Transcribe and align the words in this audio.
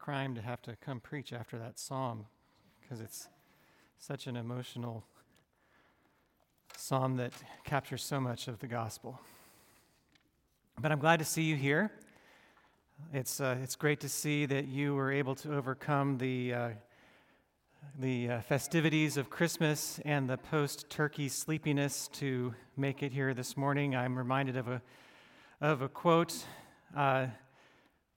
crime 0.00 0.34
to 0.34 0.40
have 0.40 0.62
to 0.62 0.74
come 0.76 0.98
preach 0.98 1.30
after 1.30 1.58
that 1.58 1.78
psalm 1.78 2.24
because 2.80 3.02
it's 3.02 3.28
such 3.98 4.26
an 4.26 4.34
emotional 4.34 5.04
psalm 6.74 7.18
that 7.18 7.32
captures 7.64 8.02
so 8.02 8.18
much 8.18 8.48
of 8.48 8.58
the 8.60 8.66
gospel. 8.66 9.20
But 10.80 10.90
I'm 10.90 11.00
glad 11.00 11.18
to 11.18 11.26
see 11.26 11.42
you 11.42 11.54
here. 11.54 11.92
It's, 13.12 13.42
uh, 13.42 13.58
it's 13.62 13.76
great 13.76 14.00
to 14.00 14.08
see 14.08 14.46
that 14.46 14.68
you 14.68 14.94
were 14.94 15.12
able 15.12 15.34
to 15.36 15.54
overcome 15.54 16.16
the, 16.16 16.54
uh, 16.54 16.68
the 17.98 18.30
uh, 18.30 18.40
festivities 18.40 19.18
of 19.18 19.28
Christmas 19.28 20.00
and 20.06 20.30
the 20.30 20.38
post 20.38 20.88
turkey 20.88 21.28
sleepiness 21.28 22.08
to 22.14 22.54
make 22.74 23.02
it 23.02 23.12
here 23.12 23.34
this 23.34 23.54
morning. 23.54 23.94
I'm 23.94 24.16
reminded 24.16 24.56
of 24.56 24.66
a, 24.66 24.80
of 25.60 25.82
a 25.82 25.90
quote 25.90 26.46
uh, 26.96 27.26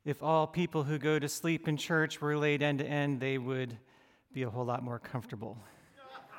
If 0.06 0.22
all 0.22 0.48
people 0.48 0.84
who 0.84 1.00
go 1.00 1.18
to 1.18 1.30
sleep 1.30 1.66
in 1.66 1.78
church 1.78 2.20
were 2.20 2.36
laid 2.36 2.62
end 2.62 2.80
to 2.80 2.86
end, 2.86 3.22
they 3.22 3.38
would 3.38 3.78
be 4.34 4.44
a 4.44 4.50
whole 4.50 4.66
lot 4.66 4.84
more 4.84 5.00
comfortable. 5.00 5.58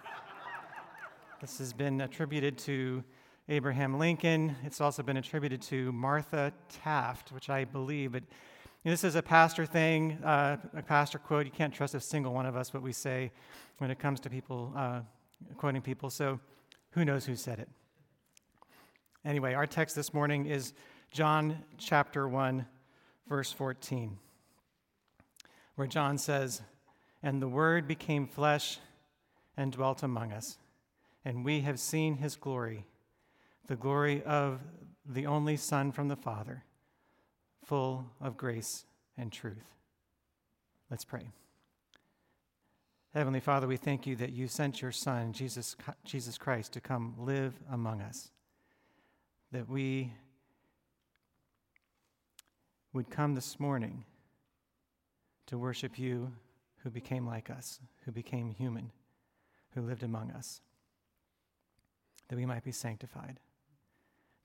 this 1.41 1.57
has 1.57 1.73
been 1.73 2.03
attributed 2.03 2.59
to 2.59 3.03
Abraham 3.49 3.99
Lincoln. 3.99 4.55
It's 4.65 4.83
also 4.83 5.03
been 5.03 5.17
attributed 5.17 5.63
to 5.63 5.91
Martha 5.93 6.53
Taft, 6.69 7.33
which 7.33 7.49
I 7.49 7.65
believe, 7.65 8.13
but 8.13 8.25
this 8.85 9.03
is 9.03 9.15
a 9.15 9.23
pastor 9.23 9.65
thing, 9.65 10.19
uh, 10.23 10.59
a 10.77 10.83
pastor 10.83 11.19
quote. 11.19 11.47
You 11.47 11.53
can't 11.53 11.73
trust 11.73 11.95
a 11.95 12.01
single 12.01 12.35
one 12.35 12.45
of 12.45 12.57
us 12.57 12.75
what 12.75 12.83
we 12.83 12.93
say 12.93 13.33
when 13.79 13.91
it 13.91 13.99
comes 13.99 14.21
to 14.21 14.29
people 14.29 14.75
uh, 14.77 15.01
quoting 15.57 15.81
people. 15.81 16.11
So 16.11 16.39
who 16.91 17.03
knows 17.03 17.25
who 17.25 17.35
said 17.35 17.61
it? 17.61 17.71
Anyway, 19.25 19.55
our 19.55 19.67
text 19.67 19.97
this 19.97 20.13
morning 20.13 20.45
is 20.45 20.75
John 21.11 21.65
chapter 21.79 22.29
1, 22.29 22.67
verse 23.29 23.53
14, 23.53 24.19
where 25.77 25.87
John 25.87 26.19
says, 26.19 26.63
And 27.23 27.41
the 27.41 27.49
Word 27.49 27.87
became 27.87 28.27
flesh 28.27 28.79
and 29.57 29.73
dwelt 29.73 30.03
among 30.03 30.33
us, 30.33 30.59
and 31.25 31.45
we 31.45 31.61
have 31.61 31.79
seen 31.79 32.17
his 32.17 32.37
glory 32.37 32.87
the 33.67 33.77
glory 33.77 34.23
of 34.25 34.61
the 35.07 35.27
only 35.27 35.57
Son 35.57 35.93
from 35.93 36.09
the 36.09 36.17
Father, 36.17 36.65
full 37.65 38.07
of 38.21 38.37
grace 38.37 38.85
and 39.17 39.33
truth. 39.33 39.75
Let's 40.91 41.05
pray. 41.05 41.31
Heavenly 43.15 43.41
Father, 43.41 43.67
we 43.67 43.77
thank 43.77 44.07
you 44.07 44.17
that 44.17 44.33
you 44.33 44.49
sent 44.49 44.83
your 44.83 44.93
Son, 44.93 45.33
Jesus, 45.33 45.77
Jesus 46.05 46.37
Christ, 46.37 46.73
to 46.73 46.81
come 46.81 47.15
live 47.19 47.55
among 47.71 48.01
us, 48.03 48.31
that 49.53 49.69
we 49.69 50.13
would 52.95 53.11
come 53.11 53.35
this 53.35 53.61
morning 53.61 54.05
to 55.47 55.59
worship 55.59 55.99
you 55.99 56.33
who 56.79 56.89
became 56.89 57.27
like 57.27 57.51
us, 57.51 57.81
who 58.07 58.13
became 58.13 58.49
human, 58.49 58.91
who 59.75 59.83
lived 59.83 60.03
among 60.03 60.31
us, 60.31 60.63
that 62.29 62.37
we 62.37 62.47
might 62.47 62.65
be 62.65 62.73
sanctified 62.73 63.39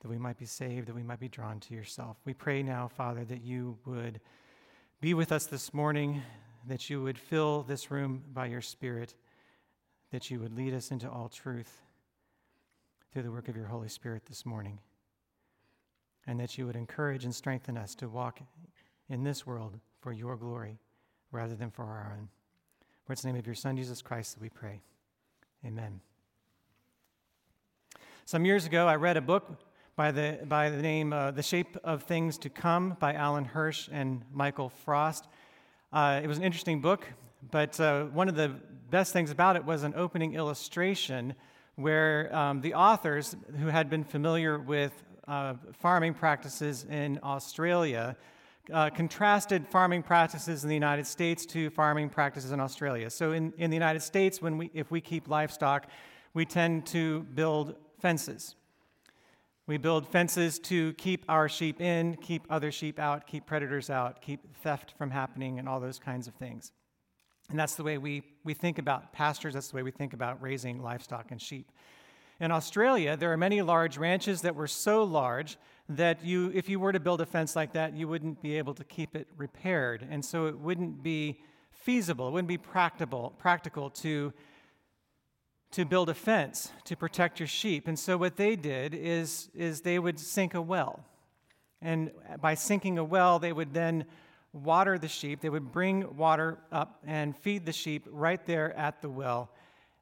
that 0.02 0.10
we 0.10 0.18
might 0.18 0.38
be 0.38 0.46
saved, 0.46 0.88
that 0.88 0.96
we 0.96 1.04
might 1.04 1.20
be 1.20 1.28
drawn 1.28 1.60
to 1.60 1.74
yourself. 1.74 2.18
We 2.26 2.34
pray 2.34 2.64
now, 2.64 2.88
Father, 2.88 3.26
that 3.26 3.42
you 3.42 3.78
would 3.86 4.22
be 5.02 5.14
with 5.14 5.32
us 5.32 5.46
this 5.46 5.74
morning, 5.74 6.22
that 6.68 6.90
you 6.90 7.02
would 7.04 7.18
fill 7.18 7.64
this 7.64 7.92
room 7.92 8.24
by 8.34 8.46
your 8.48 8.62
Spirit, 8.62 9.16
that 10.12 10.32
you 10.32 10.40
would 10.40 10.56
lead 10.56 10.74
us 10.74 10.92
into 10.92 11.10
all 11.10 11.28
truth 11.28 11.82
through 13.12 13.24
the 13.24 13.32
work 13.32 13.50
of 13.50 13.58
your 13.58 13.66
Holy 13.66 13.90
Spirit 13.90 14.26
this 14.26 14.46
morning, 14.46 14.80
and 16.30 16.40
that 16.40 16.60
you 16.60 16.68
would 16.68 16.76
encourage 16.76 17.26
and 17.26 17.34
strengthen 17.34 17.76
us 17.76 17.96
to 17.96 18.08
walk 18.08 18.40
in 19.10 19.24
this 19.24 19.48
world 19.48 19.80
for 20.00 20.14
your 20.14 20.36
glory 20.36 20.78
rather 21.32 21.56
than 21.56 21.72
for 21.72 21.84
our 21.84 22.16
own. 22.16 22.30
For 23.04 23.14
it's 23.14 23.24
the 23.24 23.30
name 23.30 23.40
of 23.40 23.48
your 23.48 23.56
Son, 23.56 23.76
Jesus 23.76 24.04
Christ, 24.04 24.36
that 24.36 24.42
we 24.42 24.50
pray. 24.50 24.80
Amen. 25.66 26.00
Some 28.26 28.46
years 28.46 28.68
ago, 28.68 28.88
I 28.88 28.96
read 28.96 29.18
a 29.18 29.22
book 29.22 29.50
by 29.96 30.12
the, 30.12 30.38
by 30.48 30.70
the 30.70 30.84
name 30.84 31.14
uh, 31.14 31.32
The 31.32 31.42
Shape 31.42 31.76
of 31.84 32.04
Things 32.04 32.38
to 32.38 32.50
Come 32.50 32.96
by 33.00 33.16
Alan 33.16 33.46
Hirsch 33.46 33.90
and 33.92 34.22
Michael 34.32 34.70
Frost. 34.70 35.28
Uh, 35.92 36.22
it 36.24 36.28
was 36.28 36.38
an 36.38 36.44
interesting 36.44 36.80
book, 36.80 37.08
but 37.50 37.80
uh, 37.80 38.04
one 38.04 38.30
of 38.30 38.36
the 38.36 38.54
best 38.92 39.14
things 39.14 39.32
about 39.32 39.56
it 39.56 39.66
was 39.66 39.82
an 39.82 39.96
opening 39.96 40.36
illustration 40.36 41.34
where 41.74 42.34
um, 42.36 42.62
the 42.62 42.76
authors, 42.76 43.36
who 43.58 43.66
had 43.66 43.90
been 43.90 44.04
familiar 44.04 44.60
with 44.60 44.92
uh, 45.30 45.54
farming 45.74 46.16
practices 46.16 46.86
in 46.90 47.20
Australia, 47.24 48.18
uh, 48.74 48.90
contrasted 48.90 49.68
farming 49.68 50.02
practices 50.02 50.64
in 50.64 50.70
the 50.70 50.76
United 50.76 51.06
States 51.06 51.46
to 51.46 51.70
farming 51.70 52.10
practices 52.10 52.52
in 52.52 52.60
Australia. 52.60 53.10
So, 53.10 53.32
in, 53.32 53.54
in 53.58 53.70
the 53.70 53.76
United 53.76 54.02
States, 54.02 54.42
when 54.42 54.58
we, 54.58 54.72
if 54.74 54.90
we 54.90 55.02
keep 55.02 55.28
livestock, 55.28 55.88
we 56.34 56.46
tend 56.46 56.86
to 56.88 57.22
build 57.36 57.76
fences. 58.00 58.56
We 59.68 59.78
build 59.78 60.08
fences 60.08 60.58
to 60.62 60.94
keep 60.94 61.26
our 61.30 61.48
sheep 61.48 61.80
in, 61.80 62.16
keep 62.16 62.44
other 62.50 62.72
sheep 62.72 62.98
out, 62.98 63.28
keep 63.28 63.46
predators 63.46 63.92
out, 63.92 64.22
keep 64.22 64.56
theft 64.64 64.96
from 64.98 65.12
happening, 65.12 65.60
and 65.60 65.70
all 65.70 65.80
those 65.80 66.00
kinds 66.00 66.28
of 66.28 66.34
things. 66.34 66.72
And 67.52 67.60
that's 67.60 67.76
the 67.76 67.84
way 67.84 68.00
we, 68.00 68.24
we 68.44 68.56
think 68.56 68.80
about 68.80 69.14
pastures, 69.14 69.54
that's 69.54 69.70
the 69.70 69.76
way 69.76 69.84
we 69.84 69.92
think 69.92 70.14
about 70.14 70.42
raising 70.42 70.82
livestock 70.82 71.30
and 71.30 71.40
sheep. 71.40 71.72
In 72.40 72.52
Australia, 72.52 73.18
there 73.18 73.32
are 73.34 73.38
many 73.38 73.62
large 73.62 73.98
ranches 73.98 74.42
that 74.42 74.56
were 74.56 74.68
so 74.68 75.04
large 75.04 75.58
that 75.90 76.24
you, 76.24 76.52
if 76.54 76.70
you 76.70 76.80
were 76.80 76.94
to 76.94 77.00
build 77.00 77.20
a 77.22 77.26
fence 77.26 77.56
like 77.56 77.74
that, 77.74 77.94
you 77.94 78.08
wouldn't 78.08 78.42
be 78.42 78.58
able 78.58 78.74
to 78.76 78.84
keep 78.84 79.16
it 79.16 79.28
repaired. 79.36 80.08
And 80.10 80.24
so 80.24 80.46
it 80.46 80.58
wouldn't 80.58 81.04
be 81.04 81.42
feasible, 81.72 82.28
it 82.28 82.32
wouldn't 82.32 82.48
be 82.48 82.58
practical, 82.58 83.34
practical 83.40 83.90
to 83.90 84.34
to 85.72 85.86
build 85.86 86.10
a 86.10 86.14
fence 86.14 86.72
to 86.84 86.96
protect 86.96 87.40
your 87.40 87.48
sheep. 87.48 87.88
And 87.88 87.98
so 87.98 88.18
what 88.18 88.38
they 88.38 88.56
did 88.56 88.96
is, 88.96 89.50
is 89.54 89.82
they 89.82 90.00
would 90.00 90.20
sink 90.20 90.56
a 90.56 90.62
well. 90.62 91.04
And 91.82 92.12
by 92.42 92.56
sinking 92.56 92.98
a 92.98 93.04
well, 93.04 93.40
they 93.40 93.54
would 93.54 93.74
then 93.74 94.06
water 94.52 94.98
the 94.98 95.08
sheep. 95.08 95.42
They 95.42 95.50
would 95.50 95.72
bring 95.72 96.18
water 96.18 96.58
up 96.72 97.00
and 97.06 97.38
feed 97.38 97.66
the 97.66 97.72
sheep 97.72 98.08
right 98.10 98.44
there 98.46 98.76
at 98.76 99.02
the 99.02 99.10
well. 99.10 99.52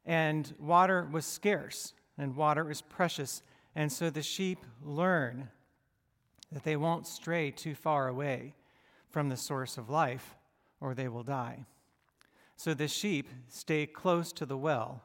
And 0.06 0.52
water 0.58 1.06
was 1.12 1.26
scarce, 1.26 1.92
and 2.18 2.36
water 2.36 2.70
is 2.70 2.82
precious. 2.82 3.42
And 3.74 3.90
so 3.90 4.10
the 4.10 4.22
sheep 4.22 4.64
learn 4.82 5.48
that 6.50 6.64
they 6.64 6.76
won't 6.76 7.06
stray 7.06 7.50
too 7.50 7.74
far 7.74 8.08
away 8.08 8.54
from 9.08 9.28
the 9.28 9.36
source 9.36 9.78
of 9.78 9.88
life, 9.88 10.34
or 10.80 10.94
they 10.94 11.08
will 11.08 11.22
die. 11.22 11.64
So 12.56 12.74
the 12.74 12.88
sheep 12.88 13.28
stay 13.48 13.86
close 13.86 14.32
to 14.32 14.44
the 14.44 14.56
well 14.56 15.02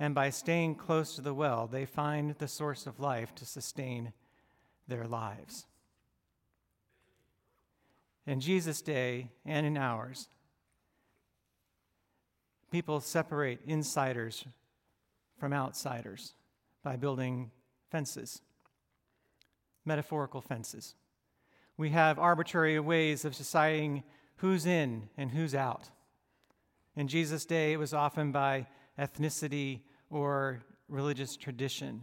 and 0.00 0.14
by 0.14 0.30
staying 0.30 0.76
close 0.76 1.16
to 1.16 1.22
the 1.22 1.34
well, 1.34 1.66
they 1.66 1.84
find 1.84 2.34
the 2.38 2.48
source 2.48 2.86
of 2.86 3.00
life 3.00 3.34
to 3.36 3.44
sustain 3.44 4.12
their 4.86 5.06
lives. 5.06 5.66
In 8.26 8.40
Jesus' 8.40 8.80
day 8.80 9.30
and 9.44 9.66
in 9.66 9.76
ours, 9.76 10.28
people 12.70 13.00
separate 13.00 13.60
insiders 13.66 14.44
from 15.38 15.52
outsiders 15.52 16.34
by 16.82 16.96
building 16.96 17.50
fences, 17.90 18.42
metaphorical 19.84 20.40
fences. 20.40 20.94
We 21.76 21.90
have 21.90 22.18
arbitrary 22.18 22.78
ways 22.80 23.24
of 23.24 23.36
deciding 23.36 24.02
who's 24.36 24.66
in 24.66 25.08
and 25.16 25.30
who's 25.30 25.54
out. 25.54 25.90
In 26.96 27.08
Jesus' 27.08 27.44
day, 27.44 27.72
it 27.72 27.78
was 27.78 27.94
often 27.94 28.32
by 28.32 28.66
ethnicity 28.98 29.82
or 30.10 30.60
religious 30.88 31.36
tradition, 31.36 32.02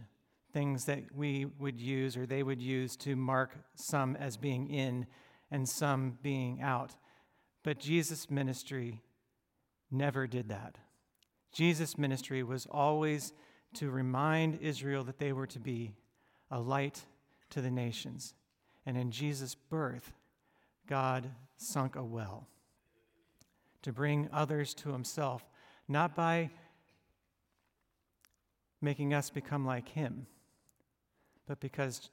things 0.52 0.86
that 0.86 1.14
we 1.14 1.44
would 1.58 1.80
use 1.80 2.16
or 2.16 2.24
they 2.24 2.42
would 2.42 2.62
use 2.62 2.96
to 2.96 3.16
mark 3.16 3.54
some 3.74 4.16
as 4.16 4.36
being 4.36 4.70
in 4.70 5.06
and 5.50 5.68
some 5.68 6.18
being 6.22 6.62
out. 6.62 6.94
But 7.62 7.78
Jesus' 7.78 8.30
ministry 8.30 9.02
never 9.90 10.26
did 10.26 10.48
that. 10.48 10.78
Jesus' 11.56 11.96
ministry 11.96 12.42
was 12.42 12.66
always 12.70 13.32
to 13.72 13.90
remind 13.90 14.58
Israel 14.60 15.04
that 15.04 15.18
they 15.18 15.32
were 15.32 15.46
to 15.46 15.58
be 15.58 15.94
a 16.50 16.60
light 16.60 17.06
to 17.48 17.62
the 17.62 17.70
nations. 17.70 18.34
And 18.84 18.94
in 18.94 19.10
Jesus' 19.10 19.54
birth, 19.54 20.12
God 20.86 21.30
sunk 21.56 21.96
a 21.96 22.04
well 22.04 22.46
to 23.80 23.90
bring 23.90 24.28
others 24.34 24.74
to 24.74 24.92
himself, 24.92 25.46
not 25.88 26.14
by 26.14 26.50
making 28.82 29.14
us 29.14 29.30
become 29.30 29.64
like 29.64 29.88
him, 29.88 30.26
but 31.46 31.58
because 31.58 32.10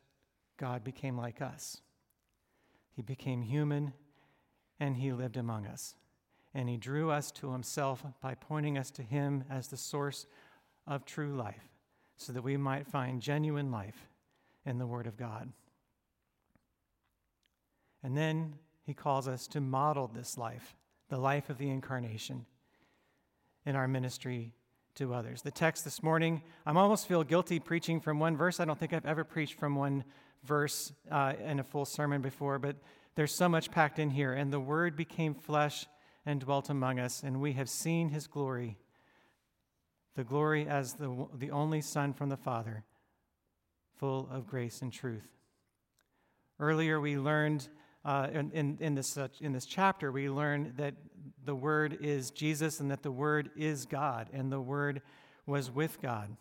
God 0.56 0.86
became 0.86 1.18
like 1.18 1.42
us. 1.42 1.81
He 2.95 3.01
became 3.01 3.42
human 3.42 3.92
and 4.80 4.95
he 4.95 5.12
lived 5.12 5.36
among 5.36 5.68
us. 5.68 5.95
And 6.54 6.70
he 6.70 6.78
drew 6.78 7.10
us 7.10 7.32
to 7.32 7.52
himself 7.52 8.04
by 8.22 8.36
pointing 8.36 8.78
us 8.78 8.92
to 8.92 9.04
him 9.04 9.44
as 9.50 9.68
the 9.68 9.78
source 9.78 10.28
of 10.86 11.06
true 11.06 11.36
life, 11.36 11.70
so 12.18 12.32
that 12.34 12.44
we 12.44 12.58
might 12.58 12.88
find 12.88 13.22
genuine 13.22 13.72
life 13.72 14.08
in 14.66 14.78
the 14.78 14.86
Word 14.86 15.08
of 15.08 15.18
God. 15.18 15.52
And 18.04 18.16
then 18.16 18.56
he 18.86 18.94
calls 18.94 19.28
us 19.28 19.48
to 19.48 19.62
model 19.62 20.12
this 20.14 20.38
life, 20.38 20.76
the 21.10 21.18
life 21.18 21.50
of 21.50 21.58
the 21.58 21.70
incarnation 21.70 22.46
in 23.66 23.76
our 23.76 23.88
ministry 23.88 24.52
to 24.96 25.14
others. 25.14 25.42
The 25.42 25.52
text 25.52 25.84
this 25.86 26.04
morning, 26.04 26.44
I 26.66 26.74
almost 26.74 27.08
feel 27.08 27.24
guilty 27.24 27.60
preaching 27.60 28.00
from 28.00 28.20
one 28.20 28.38
verse. 28.38 28.60
I 28.60 28.66
don't 28.66 28.78
think 28.78 28.94
I've 28.94 29.06
ever 29.06 29.24
preached 29.24 29.58
from 29.58 29.76
one 29.76 30.04
verse 30.44 30.92
uh, 31.10 31.34
in 31.44 31.60
a 31.60 31.64
full 31.64 31.86
sermon 31.86 32.22
before, 32.22 32.60
but 32.60 32.76
there's 33.16 33.34
so 33.34 33.48
much 33.48 33.72
packed 33.72 34.00
in 34.00 34.10
here. 34.10 34.34
And 34.34 34.52
the 34.52 34.60
Word 34.60 34.96
became 34.96 35.34
flesh 35.34 35.88
and 36.25 36.40
dwelt 36.40 36.70
among 36.70 37.00
us, 37.00 37.24
and 37.24 37.42
we 37.42 37.54
have 37.54 37.70
seen 37.70 38.10
his 38.10 38.28
glory, 38.28 38.78
the 40.16 40.24
glory 40.24 40.68
as 40.68 40.94
the, 40.94 41.28
the 41.34 41.52
only 41.52 41.81
Son 41.81 42.14
from 42.14 42.30
the 42.30 42.38
Father, 42.38 42.84
full 43.98 44.30
of 44.31 44.48
grace 44.48 44.81
and 44.81 44.92
truth. 44.92 45.30
Earlier, 46.60 47.00
we 47.00 47.18
learned 47.18 47.68
uh, 48.06 48.28
in, 48.34 48.52
in, 48.52 48.78
in, 48.80 48.96
this, 48.96 49.18
uh, 49.18 49.28
in 49.40 49.54
this 49.54 49.66
chapter, 49.66 50.12
we 50.12 50.30
learned 50.30 50.78
that 50.78 50.94
the 51.46 51.56
Word 51.56 51.98
is 52.02 52.31
Jesus 52.31 52.80
and 52.80 52.92
that 52.92 53.04
the 53.04 53.12
Word 53.12 53.50
is 53.56 53.86
God, 53.86 54.30
and 54.34 54.52
the 54.52 54.62
Word 54.62 55.02
was 55.46 55.72
with 55.72 56.02
God. 56.02 56.36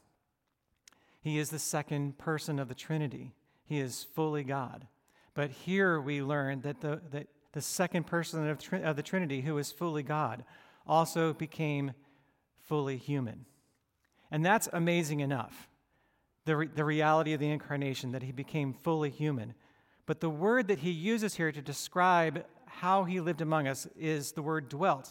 He 1.21 1.39
is 1.39 1.51
the 1.51 1.59
second 1.59 2.19
person 2.19 2.59
of 2.59 2.69
the 2.69 2.75
Trinity, 2.75 3.33
He 3.65 3.79
is 3.79 4.07
fully 4.15 4.45
God. 4.45 4.87
But 5.35 5.51
here 5.51 6.01
we 6.01 6.23
learn 6.23 6.61
that 6.63 6.81
the, 6.81 7.01
that 7.11 7.29
the 7.53 7.61
second 7.61 8.07
person 8.07 8.49
of, 8.49 8.61
of 8.73 8.97
the 8.97 9.03
Trinity, 9.03 9.43
who 9.43 9.59
is 9.59 9.71
fully 9.71 10.03
God, 10.03 10.45
also 10.87 11.33
became 11.33 11.93
fully 12.61 12.97
human. 12.97 13.45
And 14.31 14.45
that's 14.45 14.69
amazing 14.73 15.21
enough, 15.21 15.69
the, 16.47 16.57
re- 16.57 16.71
the 16.75 16.85
reality 16.85 17.35
of 17.35 17.41
the 17.41 17.51
incarnation, 17.51 18.13
that 18.13 18.23
he 18.23 18.33
became 18.33 18.73
fully 18.73 19.11
human. 19.11 19.55
But 20.07 20.21
the 20.21 20.31
word 20.31 20.69
that 20.69 20.79
he 20.79 20.91
uses 20.91 21.35
here 21.35 21.53
to 21.53 21.63
describe 21.63 22.45
how 22.67 23.05
he 23.05 23.21
lived 23.21 23.43
among 23.43 23.69
us 23.69 23.87
is 23.99 24.33
the 24.33 24.43
word 24.43 24.69
dwelt. 24.69 25.11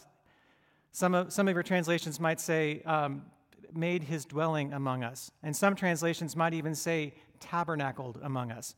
Some 0.92 1.14
of, 1.14 1.32
some 1.32 1.48
of 1.48 1.54
your 1.54 1.64
translations 1.64 2.20
might 2.20 2.40
say, 2.42 2.82
um, 2.86 3.24
made 3.74 4.04
his 4.04 4.26
dwelling 4.26 4.74
among 4.74 5.04
us. 5.04 5.32
And 5.44 5.56
some 5.56 5.76
translations 5.76 6.36
might 6.36 6.54
even 6.54 6.76
say, 6.76 7.14
tabernacled 7.40 8.20
among 8.22 8.52
us. 8.52 8.76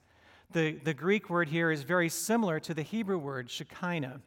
The, 0.53 0.73
the 0.73 0.93
Greek 0.93 1.31
word 1.31 1.49
here 1.49 1.71
is 1.71 1.81
very 1.81 2.09
similar 2.09 2.59
to 2.59 2.75
the 2.75 2.83
Hebrew 2.83 3.17
word 3.17 3.49
Shekinah, 3.49 4.21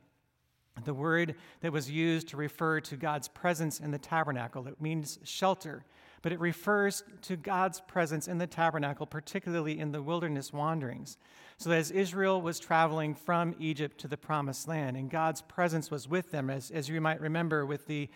the 0.84 0.93
word 0.93 1.37
that 1.61 1.73
was 1.73 1.88
used 1.88 2.26
to 2.28 2.37
refer 2.37 2.81
to 2.81 2.96
God's 2.96 3.28
presence 3.28 3.78
in 3.78 3.93
the 3.93 3.99
tabernacle. 3.99 4.67
It 4.67 4.81
means 4.81 5.20
shelter, 5.23 5.84
but 6.23 6.32
it 6.32 6.40
refers 6.40 7.05
to 7.23 7.37
God's 7.37 7.81
presence 7.81 8.26
in 8.26 8.38
the 8.38 8.46
tabernacle, 8.49 9.06
particularly 9.06 9.78
in 9.78 9.93
the 9.93 10.02
wilderness 10.02 10.52
wanderings. 10.52 11.17
So, 11.58 11.70
as 11.70 11.93
Israel 11.93 12.43
was 12.43 12.58
traveling 12.58 13.14
from 13.14 13.55
Egypt 13.61 13.99
to 13.99 14.08
the 14.08 14.17
promised 14.17 14.67
land, 14.67 14.96
and 14.96 15.08
God's 15.08 15.43
presence 15.43 15.93
was 15.93 16.08
with 16.08 16.32
them, 16.32 16.50
as, 16.50 16.73
as 16.73 16.88
you 16.88 17.00
might 17.00 17.20
remember, 17.20 17.64
with 17.64 17.87
the 17.87 18.08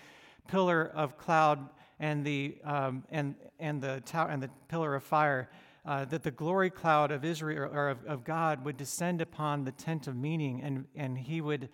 pillar 0.48 0.90
of 0.96 1.16
cloud 1.16 1.68
and 2.00 2.24
the, 2.24 2.56
um, 2.64 3.04
and, 3.12 3.36
and, 3.60 3.80
the 3.80 4.02
and 4.12 4.42
the 4.42 4.50
pillar 4.68 4.96
of 4.96 5.04
fire 5.04 5.48
uh, 5.87 6.05
that 6.06 6.23
the 6.23 6.31
glory 6.31 6.71
cloud 6.71 7.11
of 7.11 7.25
Israel 7.25 7.71
or 7.73 7.88
of, 7.88 8.05
of 8.05 8.25
God 8.25 8.65
would 8.65 8.77
descend 8.77 9.21
upon 9.21 9.65
the 9.65 9.73
tent 9.73 10.06
of 10.06 10.17
meeting 10.17 10.61
and, 10.62 10.85
and 10.94 11.19
he 11.19 11.41
would 11.41 11.69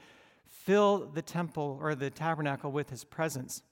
fill 0.46 1.06
the 1.06 1.22
temple 1.22 1.78
or 1.80 1.94
the 1.94 2.10
tabernacle 2.10 2.70
with 2.70 2.90
his 2.90 3.04
presence. 3.04 3.62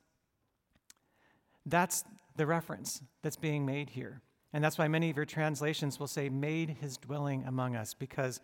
That's 1.67 2.05
the 2.37 2.47
reference 2.47 3.03
that's 3.23 3.37
being 3.37 3.65
made 3.65 3.91
here. 3.91 4.21
And 4.53 4.63
that's 4.63 4.79
why 4.79 4.89
many 4.89 5.11
of 5.11 5.17
your 5.17 5.25
translations 5.25 5.99
will 5.99 6.07
say, 6.07 6.29
made 6.29 6.77
his 6.81 6.97
dwelling 6.97 7.45
among 7.47 7.75
us, 7.75 7.95
because 7.95 8.41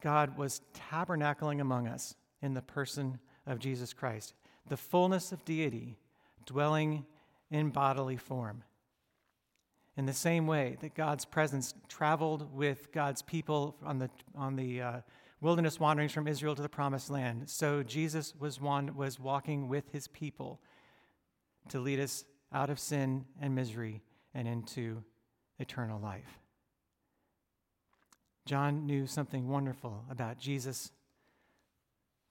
God 0.00 0.36
was 0.36 0.60
tabernacling 0.90 1.60
among 1.60 1.86
us 1.86 2.16
in 2.42 2.54
the 2.54 2.62
person 2.62 3.18
of 3.46 3.58
Jesus 3.58 3.92
Christ, 3.92 4.34
the 4.68 4.76
fullness 4.76 5.30
of 5.30 5.44
deity 5.44 5.98
dwelling 6.46 7.04
in 7.50 7.70
bodily 7.70 8.16
form. 8.16 8.64
In 10.00 10.06
the 10.06 10.14
same 10.14 10.46
way 10.46 10.78
that 10.80 10.94
God's 10.94 11.26
presence 11.26 11.74
traveled 11.86 12.56
with 12.56 12.90
God's 12.90 13.20
people 13.20 13.76
on 13.84 13.98
the, 13.98 14.08
on 14.34 14.56
the 14.56 14.80
uh, 14.80 15.00
wilderness 15.42 15.78
wanderings 15.78 16.10
from 16.10 16.26
Israel 16.26 16.54
to 16.54 16.62
the 16.62 16.70
promised 16.70 17.10
land, 17.10 17.50
so 17.50 17.82
Jesus 17.82 18.32
was, 18.40 18.58
one, 18.58 18.96
was 18.96 19.20
walking 19.20 19.68
with 19.68 19.92
his 19.92 20.08
people 20.08 20.58
to 21.68 21.80
lead 21.80 22.00
us 22.00 22.24
out 22.50 22.70
of 22.70 22.78
sin 22.78 23.26
and 23.42 23.54
misery 23.54 24.00
and 24.32 24.48
into 24.48 25.04
eternal 25.58 26.00
life. 26.00 26.38
John 28.46 28.86
knew 28.86 29.06
something 29.06 29.50
wonderful 29.50 30.06
about 30.08 30.38
Jesus, 30.38 30.92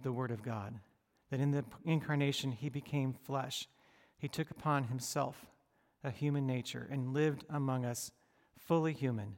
the 0.01 0.11
Word 0.11 0.31
of 0.31 0.41
God, 0.41 0.73
that 1.29 1.39
in 1.39 1.51
the 1.51 1.65
incarnation 1.85 2.51
he 2.51 2.69
became 2.69 3.13
flesh. 3.13 3.67
He 4.17 4.27
took 4.27 4.49
upon 4.49 4.85
himself 4.85 5.45
a 6.03 6.11
human 6.11 6.45
nature 6.45 6.87
and 6.91 7.13
lived 7.13 7.45
among 7.49 7.85
us 7.85 8.11
fully 8.57 8.93
human 8.93 9.37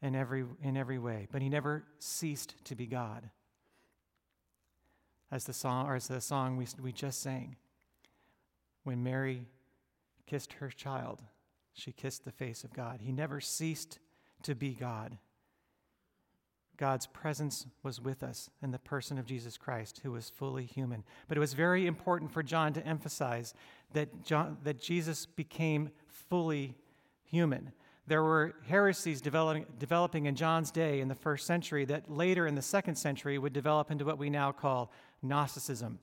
in 0.00 0.14
every, 0.14 0.44
in 0.62 0.76
every 0.76 0.98
way, 0.98 1.26
but 1.32 1.42
he 1.42 1.48
never 1.48 1.84
ceased 1.98 2.54
to 2.64 2.74
be 2.74 2.86
God. 2.86 3.30
As 5.30 5.44
the 5.44 5.52
song, 5.52 5.86
or 5.86 5.96
as 5.96 6.08
the 6.08 6.20
song 6.20 6.56
we, 6.56 6.66
we 6.80 6.92
just 6.92 7.20
sang, 7.20 7.56
when 8.84 9.02
Mary 9.02 9.46
kissed 10.26 10.54
her 10.54 10.68
child, 10.68 11.22
she 11.72 11.90
kissed 11.90 12.24
the 12.24 12.30
face 12.30 12.64
of 12.64 12.72
God. 12.72 13.00
He 13.00 13.12
never 13.12 13.40
ceased 13.40 13.98
to 14.42 14.54
be 14.54 14.74
God. 14.74 15.18
God's 16.76 17.06
presence 17.06 17.66
was 17.82 18.00
with 18.00 18.22
us 18.22 18.50
in 18.62 18.70
the 18.70 18.78
person 18.78 19.18
of 19.18 19.26
Jesus 19.26 19.56
Christ, 19.56 20.00
who 20.02 20.12
was 20.12 20.30
fully 20.30 20.64
human. 20.64 21.04
But 21.28 21.36
it 21.36 21.40
was 21.40 21.54
very 21.54 21.86
important 21.86 22.32
for 22.32 22.42
John 22.42 22.72
to 22.72 22.86
emphasize 22.86 23.54
that, 23.92 24.24
John, 24.24 24.58
that 24.64 24.80
Jesus 24.80 25.26
became 25.26 25.90
fully 26.06 26.74
human. 27.24 27.72
There 28.06 28.22
were 28.22 28.54
heresies 28.66 29.20
developing, 29.20 29.66
developing 29.78 30.26
in 30.26 30.34
John's 30.34 30.70
day 30.70 31.00
in 31.00 31.08
the 31.08 31.14
first 31.14 31.46
century 31.46 31.84
that 31.86 32.10
later 32.10 32.46
in 32.46 32.54
the 32.54 32.62
second 32.62 32.96
century 32.96 33.38
would 33.38 33.52
develop 33.52 33.90
into 33.90 34.04
what 34.04 34.18
we 34.18 34.28
now 34.28 34.52
call 34.52 34.90
Gnosticism. 35.22 35.98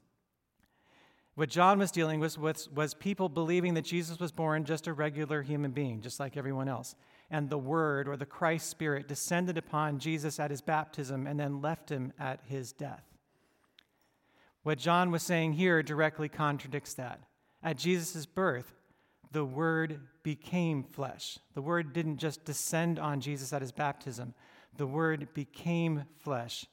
What 1.35 1.49
John 1.49 1.79
was 1.79 1.91
dealing 1.91 2.19
with 2.19 2.37
was, 2.37 2.69
was 2.69 2.93
people 2.93 3.29
believing 3.29 3.75
that 3.75 3.85
Jesus 3.85 4.19
was 4.19 4.31
born 4.31 4.65
just 4.65 4.87
a 4.87 4.93
regular 4.93 5.41
human 5.41 5.71
being, 5.71 6.01
just 6.01 6.19
like 6.19 6.37
everyone 6.37 6.67
else 6.67 6.95
and 7.31 7.49
the 7.49 7.57
Word 7.57 8.09
or 8.09 8.17
the 8.17 8.25
Christ 8.25 8.69
Spirit 8.69 9.07
descended 9.07 9.57
upon 9.57 9.97
Jesus 9.97 10.39
at 10.39 10.51
his 10.51 10.61
baptism 10.61 11.25
and 11.25 11.39
then 11.39 11.61
left 11.61 11.89
him 11.89 12.11
at 12.19 12.41
his 12.45 12.73
death. 12.73 13.05
What 14.63 14.77
John 14.77 15.09
was 15.09 15.23
saying 15.23 15.53
here 15.53 15.81
directly 15.81 16.29
contradicts 16.29 16.93
that. 16.95 17.21
At 17.63 17.77
Jesus' 17.77 18.25
birth, 18.25 18.73
the 19.31 19.45
Word 19.45 20.01
became 20.23 20.83
flesh. 20.83 21.39
The 21.55 21.61
Word 21.61 21.93
didn't 21.93 22.17
just 22.17 22.43
descend 22.43 22.99
on 22.99 23.21
Jesus 23.21 23.53
at 23.53 23.61
his 23.61 23.71
baptism, 23.71 24.33
the 24.77 24.87
Word 24.87 25.33
became 25.33 26.03
flesh 26.19 26.65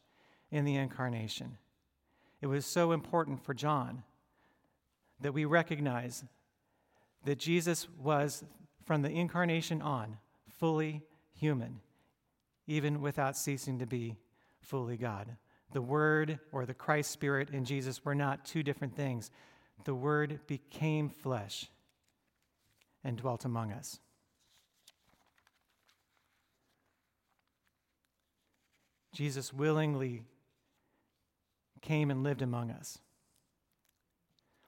in 0.51 0.65
the 0.65 0.77
incarnation. 0.77 1.57
It 2.41 2.47
was 2.47 2.67
so 2.67 2.93
important 2.93 3.45
for 3.45 3.55
John 3.55 4.03
that 5.21 5.35
we 5.35 5.45
recognize 5.45 6.25
that 7.25 7.39
Jesus 7.39 7.89
was, 8.01 8.45
from 8.85 9.03
the 9.03 9.11
incarnation 9.11 9.83
on, 9.83 10.19
fully 10.59 11.03
human, 11.33 11.81
even 12.67 13.01
without 13.01 13.37
ceasing 13.37 13.79
to 13.79 13.87
be 13.87 14.17
fully 14.61 14.97
God. 14.97 15.37
The 15.73 15.83
Word 15.83 16.39
or 16.53 16.67
the 16.67 16.75
Christ 16.75 17.11
Spirit 17.11 17.51
in 17.51 17.65
Jesus 17.65 18.05
were 18.05 18.15
not 18.15 18.45
two 18.45 18.63
different 18.63 18.95
things. 18.95 19.31
The 19.85 19.95
Word 19.95 20.41
became 20.47 21.09
flesh 21.09 21.67
and 23.05 23.17
dwelt 23.17 23.45
among 23.45 23.73
us. 23.73 24.01
Jesus 29.13 29.53
willingly 29.53 30.23
came 31.81 32.11
and 32.11 32.23
lived 32.23 32.43
among 32.43 32.71
us 32.71 32.99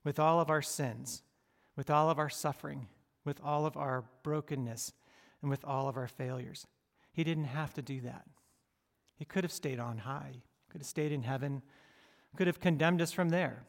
with 0.05 0.19
all 0.19 0.41
of 0.41 0.51
our 0.51 0.63
sins, 0.63 1.23
with 1.77 1.91
all 1.91 2.11
of 2.11 2.19
our 2.19 2.29
suffering, 2.29 2.89
with 3.25 3.41
all 3.45 3.67
of 3.67 3.77
our 3.77 4.05
brokenness, 4.23 4.93
and 5.43 5.51
with 5.51 5.65
all 5.65 5.89
of 5.89 5.97
our 5.97 6.09
failures. 6.09 6.67
He 7.13 7.25
didn't 7.25 7.45
have 7.45 7.75
to 7.75 7.83
do 7.83 8.01
that. 8.03 8.25
He 9.17 9.25
could 9.25 9.45
have 9.45 9.53
stayed 9.53 9.79
on 9.79 9.99
high, 9.99 10.43
could 10.71 10.81
have 10.81 10.87
stayed 10.87 11.13
in 11.13 11.23
heaven, 11.23 11.63
could 12.37 12.47
have 12.47 12.61
condemned 12.61 13.03
us 13.03 13.13
from 13.13 13.31
there. 13.31 13.65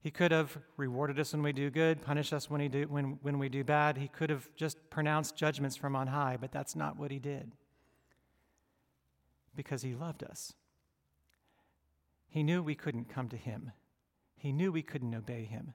He 0.00 0.10
could 0.10 0.30
have 0.30 0.56
rewarded 0.76 1.18
us 1.18 1.32
when 1.32 1.42
we 1.42 1.52
do 1.52 1.70
good, 1.70 2.02
punished 2.02 2.32
us 2.32 2.48
when, 2.48 2.60
he 2.60 2.68
do, 2.68 2.84
when, 2.84 3.18
when 3.22 3.38
we 3.38 3.48
do 3.48 3.64
bad. 3.64 3.98
He 3.98 4.08
could 4.08 4.30
have 4.30 4.48
just 4.54 4.90
pronounced 4.90 5.36
judgments 5.36 5.76
from 5.76 5.96
on 5.96 6.06
high, 6.06 6.36
but 6.40 6.52
that's 6.52 6.76
not 6.76 6.98
what 6.98 7.10
he 7.10 7.18
did. 7.18 7.52
Because 9.56 9.82
he 9.82 9.94
loved 9.94 10.22
us. 10.22 10.52
He 12.28 12.42
knew 12.42 12.62
we 12.62 12.76
couldn't 12.76 13.08
come 13.08 13.28
to 13.30 13.36
him, 13.36 13.72
he 14.36 14.52
knew 14.52 14.70
we 14.70 14.82
couldn't 14.82 15.14
obey 15.14 15.44
him. 15.44 15.74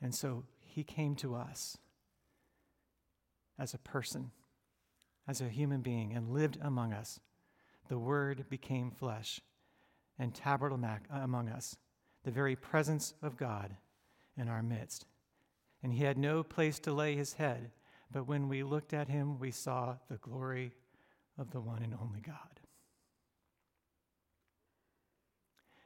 And 0.00 0.14
so 0.14 0.44
he 0.60 0.84
came 0.84 1.16
to 1.16 1.34
us 1.34 1.78
as 3.58 3.74
a 3.74 3.78
person, 3.78 4.30
as 5.26 5.40
a 5.40 5.48
human 5.48 5.80
being, 5.80 6.12
and 6.12 6.30
lived 6.30 6.58
among 6.60 6.92
us. 6.92 7.20
The 7.88 7.98
Word 7.98 8.46
became 8.48 8.90
flesh 8.90 9.40
and 10.18 10.34
tabernacle 10.34 11.06
among 11.10 11.48
us. 11.48 11.76
the 12.24 12.30
very 12.30 12.56
presence 12.56 13.14
of 13.22 13.36
God 13.36 13.76
in 14.36 14.48
our 14.48 14.62
midst. 14.62 15.06
And 15.82 15.92
he 15.92 16.04
had 16.04 16.18
no 16.18 16.42
place 16.42 16.78
to 16.80 16.92
lay 16.92 17.14
his 17.14 17.34
head, 17.34 17.70
but 18.10 18.26
when 18.26 18.48
we 18.48 18.62
looked 18.62 18.92
at 18.92 19.08
him, 19.08 19.38
we 19.38 19.50
saw 19.50 19.96
the 20.08 20.16
glory 20.16 20.72
of 21.38 21.50
the 21.50 21.60
one 21.60 21.82
and 21.82 21.94
only 22.00 22.20
God. 22.20 22.60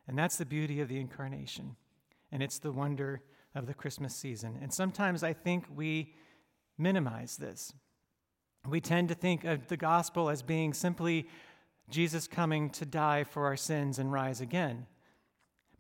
And 0.07 0.17
that's 0.17 0.37
the 0.37 0.47
beauty 0.47 0.81
of 0.81 0.89
the 0.89 1.01
incarnation. 1.01 1.77
And 2.31 2.43
it's 2.43 2.59
the 2.59 2.73
wonder 2.73 3.21
of 3.55 3.67
the 3.67 3.75
Christmas 3.75 4.15
season. 4.15 4.59
And 4.63 4.73
sometimes 4.73 5.23
I 5.23 5.33
think 5.33 5.65
we 5.75 6.15
minimize 6.79 7.37
this. 7.37 7.73
We 8.69 8.81
tend 8.81 9.09
to 9.09 9.15
think 9.15 9.45
of 9.45 9.69
the 9.69 9.77
gospel 9.77 10.31
as 10.31 10.43
being 10.43 10.73
simply 10.73 11.29
Jesus 11.91 12.29
coming 12.29 12.71
to 12.71 12.87
die 12.87 13.25
for 13.25 13.47
our 13.47 13.57
sins 13.57 13.99
and 13.99 14.13
rise 14.13 14.41
again. 14.41 14.87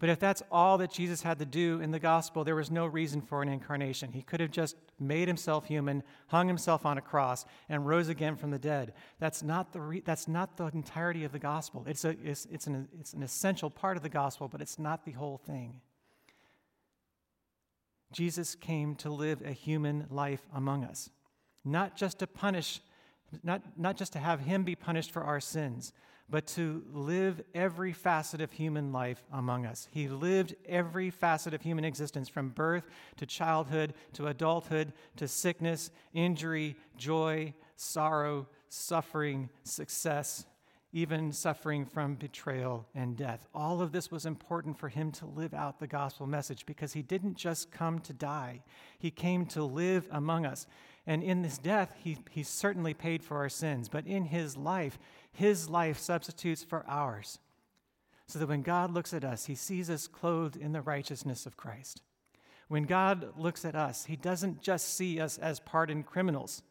But 0.00 0.10
if 0.10 0.20
that's 0.20 0.42
all 0.52 0.78
that 0.78 0.92
Jesus 0.92 1.22
had 1.22 1.40
to 1.40 1.44
do 1.44 1.80
in 1.80 1.90
the 1.90 1.98
gospel, 1.98 2.44
there 2.44 2.54
was 2.54 2.70
no 2.70 2.86
reason 2.86 3.20
for 3.20 3.42
an 3.42 3.48
incarnation. 3.48 4.12
He 4.12 4.22
could 4.22 4.38
have 4.38 4.52
just 4.52 4.76
made 5.00 5.26
himself 5.26 5.66
human, 5.66 6.04
hung 6.28 6.46
himself 6.46 6.86
on 6.86 6.98
a 6.98 7.02
cross, 7.02 7.44
and 7.68 7.84
rose 7.84 8.08
again 8.08 8.36
from 8.36 8.52
the 8.52 8.60
dead. 8.60 8.92
That's 9.18 9.42
not 9.42 9.72
the, 9.72 9.80
re- 9.80 10.02
that's 10.04 10.28
not 10.28 10.56
the 10.56 10.66
entirety 10.66 11.24
of 11.24 11.32
the 11.32 11.40
gospel. 11.40 11.84
It's, 11.88 12.04
a, 12.04 12.14
it's, 12.22 12.46
it's, 12.46 12.68
an, 12.68 12.86
it's 13.00 13.12
an 13.12 13.24
essential 13.24 13.70
part 13.70 13.96
of 13.96 14.04
the 14.04 14.08
gospel, 14.08 14.46
but 14.46 14.60
it's 14.60 14.78
not 14.78 15.04
the 15.04 15.12
whole 15.12 15.38
thing. 15.38 15.80
Jesus 18.12 18.54
came 18.54 18.94
to 18.96 19.10
live 19.10 19.42
a 19.44 19.52
human 19.52 20.06
life 20.10 20.42
among 20.54 20.84
us, 20.84 21.10
not 21.64 21.96
just 21.96 22.18
to 22.20 22.26
punish, 22.26 22.80
not, 23.42 23.62
not 23.76 23.96
just 23.96 24.12
to 24.14 24.18
have 24.18 24.40
him 24.40 24.64
be 24.64 24.74
punished 24.74 25.10
for 25.10 25.22
our 25.22 25.40
sins, 25.40 25.92
but 26.30 26.46
to 26.46 26.84
live 26.92 27.40
every 27.54 27.92
facet 27.92 28.40
of 28.40 28.52
human 28.52 28.92
life 28.92 29.22
among 29.32 29.64
us. 29.64 29.88
He 29.90 30.08
lived 30.08 30.54
every 30.66 31.10
facet 31.10 31.54
of 31.54 31.62
human 31.62 31.84
existence 31.84 32.28
from 32.28 32.50
birth 32.50 32.84
to 33.16 33.26
childhood 33.26 33.94
to 34.14 34.26
adulthood 34.26 34.92
to 35.16 35.26
sickness, 35.26 35.90
injury, 36.12 36.76
joy, 36.96 37.54
sorrow, 37.76 38.46
suffering, 38.68 39.48
success, 39.62 40.44
even 40.92 41.32
suffering 41.32 41.84
from 41.84 42.14
betrayal 42.14 42.86
and 42.94 43.16
death. 43.16 43.46
All 43.54 43.82
of 43.82 43.92
this 43.92 44.10
was 44.10 44.24
important 44.24 44.78
for 44.78 44.88
him 44.88 45.12
to 45.12 45.26
live 45.26 45.52
out 45.52 45.78
the 45.78 45.86
gospel 45.86 46.26
message 46.26 46.64
because 46.64 46.94
he 46.94 47.02
didn't 47.02 47.36
just 47.36 47.70
come 47.70 47.98
to 48.00 48.12
die, 48.12 48.62
he 48.98 49.10
came 49.10 49.44
to 49.46 49.62
live 49.62 50.08
among 50.10 50.46
us. 50.46 50.66
And 51.06 51.22
in 51.22 51.42
this 51.42 51.58
death, 51.58 51.94
he, 52.02 52.18
he 52.30 52.42
certainly 52.42 52.94
paid 52.94 53.22
for 53.22 53.38
our 53.38 53.48
sins, 53.48 53.88
but 53.88 54.06
in 54.06 54.24
his 54.24 54.56
life, 54.56 54.98
his 55.32 55.68
life 55.68 55.98
substitutes 55.98 56.62
for 56.62 56.84
ours. 56.86 57.38
So 58.26 58.38
that 58.38 58.48
when 58.48 58.62
God 58.62 58.92
looks 58.92 59.14
at 59.14 59.24
us, 59.24 59.46
he 59.46 59.54
sees 59.54 59.88
us 59.88 60.06
clothed 60.06 60.56
in 60.56 60.72
the 60.72 60.82
righteousness 60.82 61.46
of 61.46 61.56
Christ. 61.56 62.02
When 62.68 62.84
God 62.84 63.32
looks 63.38 63.64
at 63.64 63.74
us, 63.74 64.04
he 64.04 64.16
doesn't 64.16 64.60
just 64.60 64.94
see 64.94 65.18
us 65.18 65.38
as 65.38 65.60
pardoned 65.60 66.04
criminals, 66.04 66.62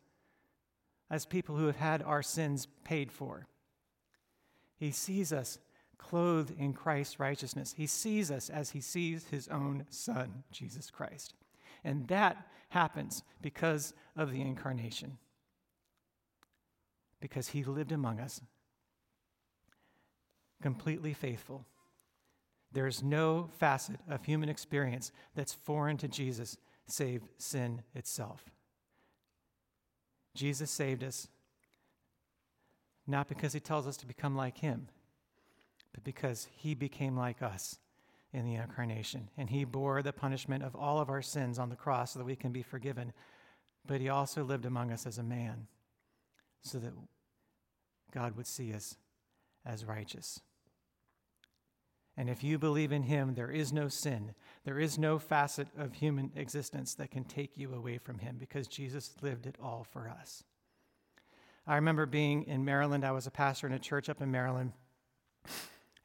as 1.10 1.26
people 1.26 1.56
who 1.56 1.66
have 1.66 1.78
had 1.78 2.04
our 2.04 2.22
sins 2.22 2.68
paid 2.84 3.12
for. 3.12 3.48
He 4.78 4.92
sees 4.92 5.34
us 5.34 5.58
clothed 5.98 6.54
in 6.58 6.74
Christ's 6.74 7.20
righteousness. 7.20 7.74
He 7.76 7.88
sees 7.88 8.32
us 8.32 8.50
as 8.50 8.72
he 8.72 8.82
sees 8.82 9.26
his 9.26 9.48
own 9.48 9.86
Son, 9.90 10.44
Jesus 10.52 10.90
Christ. 10.90 11.34
And 11.84 12.08
that 12.08 12.48
happens 12.70 13.24
because 13.42 13.94
of 14.16 14.32
the 14.32 14.42
incarnation, 14.42 15.18
because 17.20 17.50
he 17.50 17.64
lived 17.64 17.92
among 17.92 18.20
us, 18.20 18.42
completely 20.62 21.14
faithful. 21.14 21.66
There's 22.72 23.02
no 23.02 23.50
facet 23.58 24.00
of 24.10 24.26
human 24.26 24.50
experience 24.50 25.12
that's 25.36 25.54
foreign 25.54 25.98
to 25.98 26.08
Jesus 26.08 26.58
save 26.88 27.24
sin 27.38 27.82
itself. 27.96 28.44
Jesus 30.36 30.70
saved 30.70 31.04
us 31.04 31.28
not 33.08 33.30
because 33.30 33.54
he 33.54 33.60
tells 33.60 33.88
us 33.88 33.98
to 33.98 34.06
become 34.06 34.36
like 34.36 34.58
him, 34.58 34.90
but 35.94 36.04
because 36.04 36.48
he 36.52 36.76
became 36.76 37.18
like 37.18 37.42
us 37.42 37.78
in 38.34 38.46
the 38.46 38.56
incarnation. 38.56 39.30
And 39.38 39.50
he 39.50 39.64
bore 39.64 40.02
the 40.02 40.14
punishment 40.14 40.64
of 40.64 40.76
all 40.76 41.00
of 41.00 41.10
our 41.10 41.22
sins 41.22 41.58
on 41.58 41.70
the 41.70 41.76
cross 41.76 42.14
so 42.14 42.20
that 42.20 42.26
we 42.26 42.36
can 42.36 42.52
be 42.52 42.62
forgiven. 42.62 43.14
But 43.86 44.02
he 44.02 44.10
also 44.10 44.44
lived 44.44 44.66
among 44.66 44.92
us 44.92 45.08
as 45.08 45.18
a 45.18 45.24
man 45.24 45.68
so 46.62 46.78
that 46.80 46.94
God 48.14 48.36
would 48.36 48.48
see 48.48 48.74
us 48.74 48.96
as 49.66 49.86
righteous. 49.86 50.42
And 52.18 52.30
if 52.30 52.44
you 52.44 52.58
believe 52.58 52.92
in 52.92 53.04
him, 53.04 53.36
there 53.36 53.52
is 53.52 53.72
no 53.72 53.88
sin. 53.88 54.34
There 54.66 54.80
is 54.80 54.98
no 54.98 55.20
facet 55.20 55.68
of 55.78 55.94
human 55.94 56.32
existence 56.36 56.96
that 56.96 57.12
can 57.12 57.24
take 57.24 57.58
you 57.58 57.74
away 57.74 58.00
from 58.00 58.20
him 58.20 58.38
because 58.40 58.68
Jesus 58.68 59.14
lived 59.22 59.46
it 59.46 59.56
all 59.62 59.86
for 59.90 60.10
us. 60.10 60.44
I 61.70 61.76
remember 61.76 62.06
being 62.06 62.44
in 62.44 62.64
Maryland. 62.64 63.04
I 63.04 63.12
was 63.12 63.28
a 63.28 63.32
pastor 63.32 63.68
in 63.68 63.74
a 63.74 63.80
church 63.80 64.08
up 64.08 64.22
in 64.22 64.32
Maryland. 64.32 64.72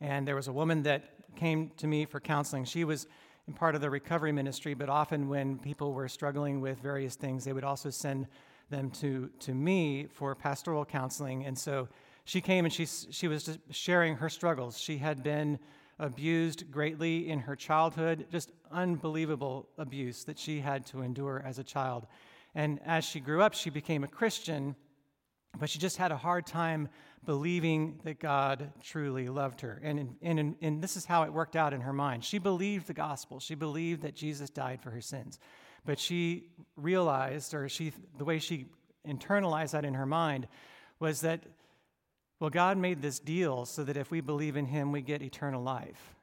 And 0.00 0.26
there 0.26 0.34
was 0.34 0.48
a 0.48 0.52
woman 0.52 0.82
that 0.82 1.04
came 1.36 1.70
to 1.76 1.86
me 1.86 2.04
for 2.04 2.18
counseling. 2.18 2.64
She 2.64 2.82
was 2.82 3.06
in 3.46 3.54
part 3.54 3.76
of 3.76 3.80
the 3.80 3.88
recovery 3.88 4.32
ministry, 4.32 4.74
but 4.74 4.88
often 4.88 5.28
when 5.28 5.60
people 5.60 5.92
were 5.92 6.08
struggling 6.08 6.60
with 6.60 6.80
various 6.80 7.14
things, 7.14 7.44
they 7.44 7.52
would 7.52 7.62
also 7.62 7.90
send 7.90 8.26
them 8.70 8.90
to, 8.90 9.30
to 9.38 9.54
me 9.54 10.08
for 10.12 10.34
pastoral 10.34 10.84
counseling. 10.84 11.46
And 11.46 11.56
so 11.56 11.88
she 12.24 12.40
came 12.40 12.64
and 12.64 12.74
she, 12.74 12.84
she 12.84 13.28
was 13.28 13.44
just 13.44 13.60
sharing 13.70 14.16
her 14.16 14.28
struggles. 14.28 14.76
She 14.76 14.98
had 14.98 15.22
been 15.22 15.60
abused 16.00 16.72
greatly 16.72 17.30
in 17.30 17.38
her 17.38 17.54
childhood, 17.54 18.26
just 18.32 18.50
unbelievable 18.72 19.68
abuse 19.78 20.24
that 20.24 20.40
she 20.40 20.58
had 20.58 20.84
to 20.86 21.02
endure 21.02 21.40
as 21.46 21.60
a 21.60 21.64
child. 21.64 22.08
And 22.52 22.80
as 22.84 23.04
she 23.04 23.20
grew 23.20 23.42
up, 23.42 23.54
she 23.54 23.70
became 23.70 24.02
a 24.02 24.08
Christian 24.08 24.74
but 25.58 25.68
she 25.68 25.78
just 25.78 25.96
had 25.96 26.12
a 26.12 26.16
hard 26.16 26.46
time 26.46 26.88
believing 27.24 28.00
that 28.04 28.18
God 28.18 28.72
truly 28.82 29.28
loved 29.28 29.60
her. 29.60 29.80
And, 29.82 30.16
and, 30.22 30.56
and, 30.60 30.82
this 30.82 30.96
is 30.96 31.04
how 31.04 31.22
it 31.22 31.32
worked 31.32 31.54
out 31.54 31.72
in 31.72 31.82
her 31.82 31.92
mind. 31.92 32.24
She 32.24 32.38
believed 32.38 32.86
the 32.86 32.94
gospel, 32.94 33.38
she 33.38 33.54
believed 33.54 34.02
that 34.02 34.14
Jesus 34.14 34.50
died 34.50 34.80
for 34.82 34.90
her 34.90 35.00
sins. 35.00 35.38
But 35.84 35.98
she 35.98 36.50
realized, 36.76 37.54
or 37.54 37.68
she, 37.68 37.92
the 38.18 38.24
way 38.24 38.38
she 38.38 38.66
internalized 39.06 39.72
that 39.72 39.84
in 39.84 39.94
her 39.94 40.06
mind, 40.06 40.46
was 41.00 41.20
that, 41.22 41.40
well, 42.40 42.50
God 42.50 42.78
made 42.78 43.02
this 43.02 43.18
deal 43.18 43.66
so 43.66 43.84
that 43.84 43.96
if 43.96 44.10
we 44.10 44.20
believe 44.20 44.56
in 44.56 44.66
him, 44.66 44.92
we 44.92 45.02
get 45.02 45.22
eternal 45.22 45.62
life. 45.62 46.14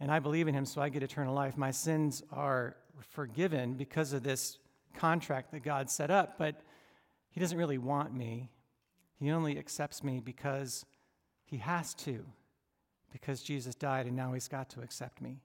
And 0.00 0.10
I 0.10 0.18
believe 0.18 0.46
in 0.46 0.54
him, 0.54 0.64
so 0.64 0.80
I 0.80 0.88
get 0.88 1.02
eternal 1.02 1.34
life. 1.34 1.56
My 1.56 1.70
sins 1.70 2.22
are 2.32 2.76
forgiven 3.00 3.74
because 3.74 4.12
of 4.12 4.22
this 4.22 4.58
contract 4.96 5.52
that 5.52 5.62
God 5.62 5.90
set 5.90 6.10
up, 6.10 6.38
but 6.38 6.60
he 7.30 7.40
doesn't 7.40 7.58
really 7.58 7.78
want 7.78 8.12
me. 8.14 8.50
He 9.18 9.30
only 9.30 9.58
accepts 9.58 10.04
me 10.04 10.20
because 10.20 10.84
he 11.44 11.58
has 11.58 11.94
to, 11.94 12.24
because 13.12 13.42
Jesus 13.42 13.74
died 13.74 14.06
and 14.06 14.14
now 14.14 14.32
he's 14.32 14.48
got 14.48 14.70
to 14.70 14.80
accept 14.80 15.20
me. 15.20 15.40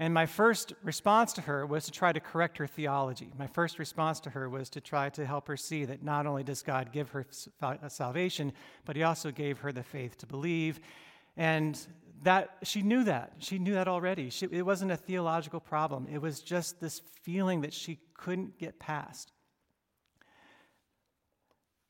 And 0.00 0.14
my 0.14 0.26
first 0.26 0.74
response 0.84 1.32
to 1.32 1.40
her 1.40 1.66
was 1.66 1.86
to 1.86 1.90
try 1.90 2.12
to 2.12 2.20
correct 2.20 2.58
her 2.58 2.68
theology. 2.68 3.32
My 3.36 3.48
first 3.48 3.80
response 3.80 4.20
to 4.20 4.30
her 4.30 4.48
was 4.48 4.70
to 4.70 4.80
try 4.80 5.08
to 5.10 5.26
help 5.26 5.48
her 5.48 5.56
see 5.56 5.84
that 5.86 6.04
not 6.04 6.24
only 6.24 6.44
does 6.44 6.62
God 6.62 6.92
give 6.92 7.10
her 7.10 7.26
salvation, 7.88 8.52
but 8.84 8.94
he 8.94 9.02
also 9.02 9.32
gave 9.32 9.58
her 9.58 9.72
the 9.72 9.82
faith 9.82 10.16
to 10.18 10.26
believe. 10.26 10.78
And 11.36 11.84
that 12.22 12.58
she 12.62 12.82
knew 12.82 13.02
that. 13.04 13.32
She 13.38 13.58
knew 13.58 13.74
that 13.74 13.88
already. 13.88 14.30
She, 14.30 14.46
it 14.52 14.64
wasn't 14.64 14.92
a 14.92 14.96
theological 14.96 15.58
problem. 15.58 16.06
It 16.12 16.22
was 16.22 16.40
just 16.40 16.80
this 16.80 17.00
feeling 17.22 17.62
that 17.62 17.72
she 17.72 17.98
couldn't 18.14 18.56
get 18.58 18.78
past 18.78 19.32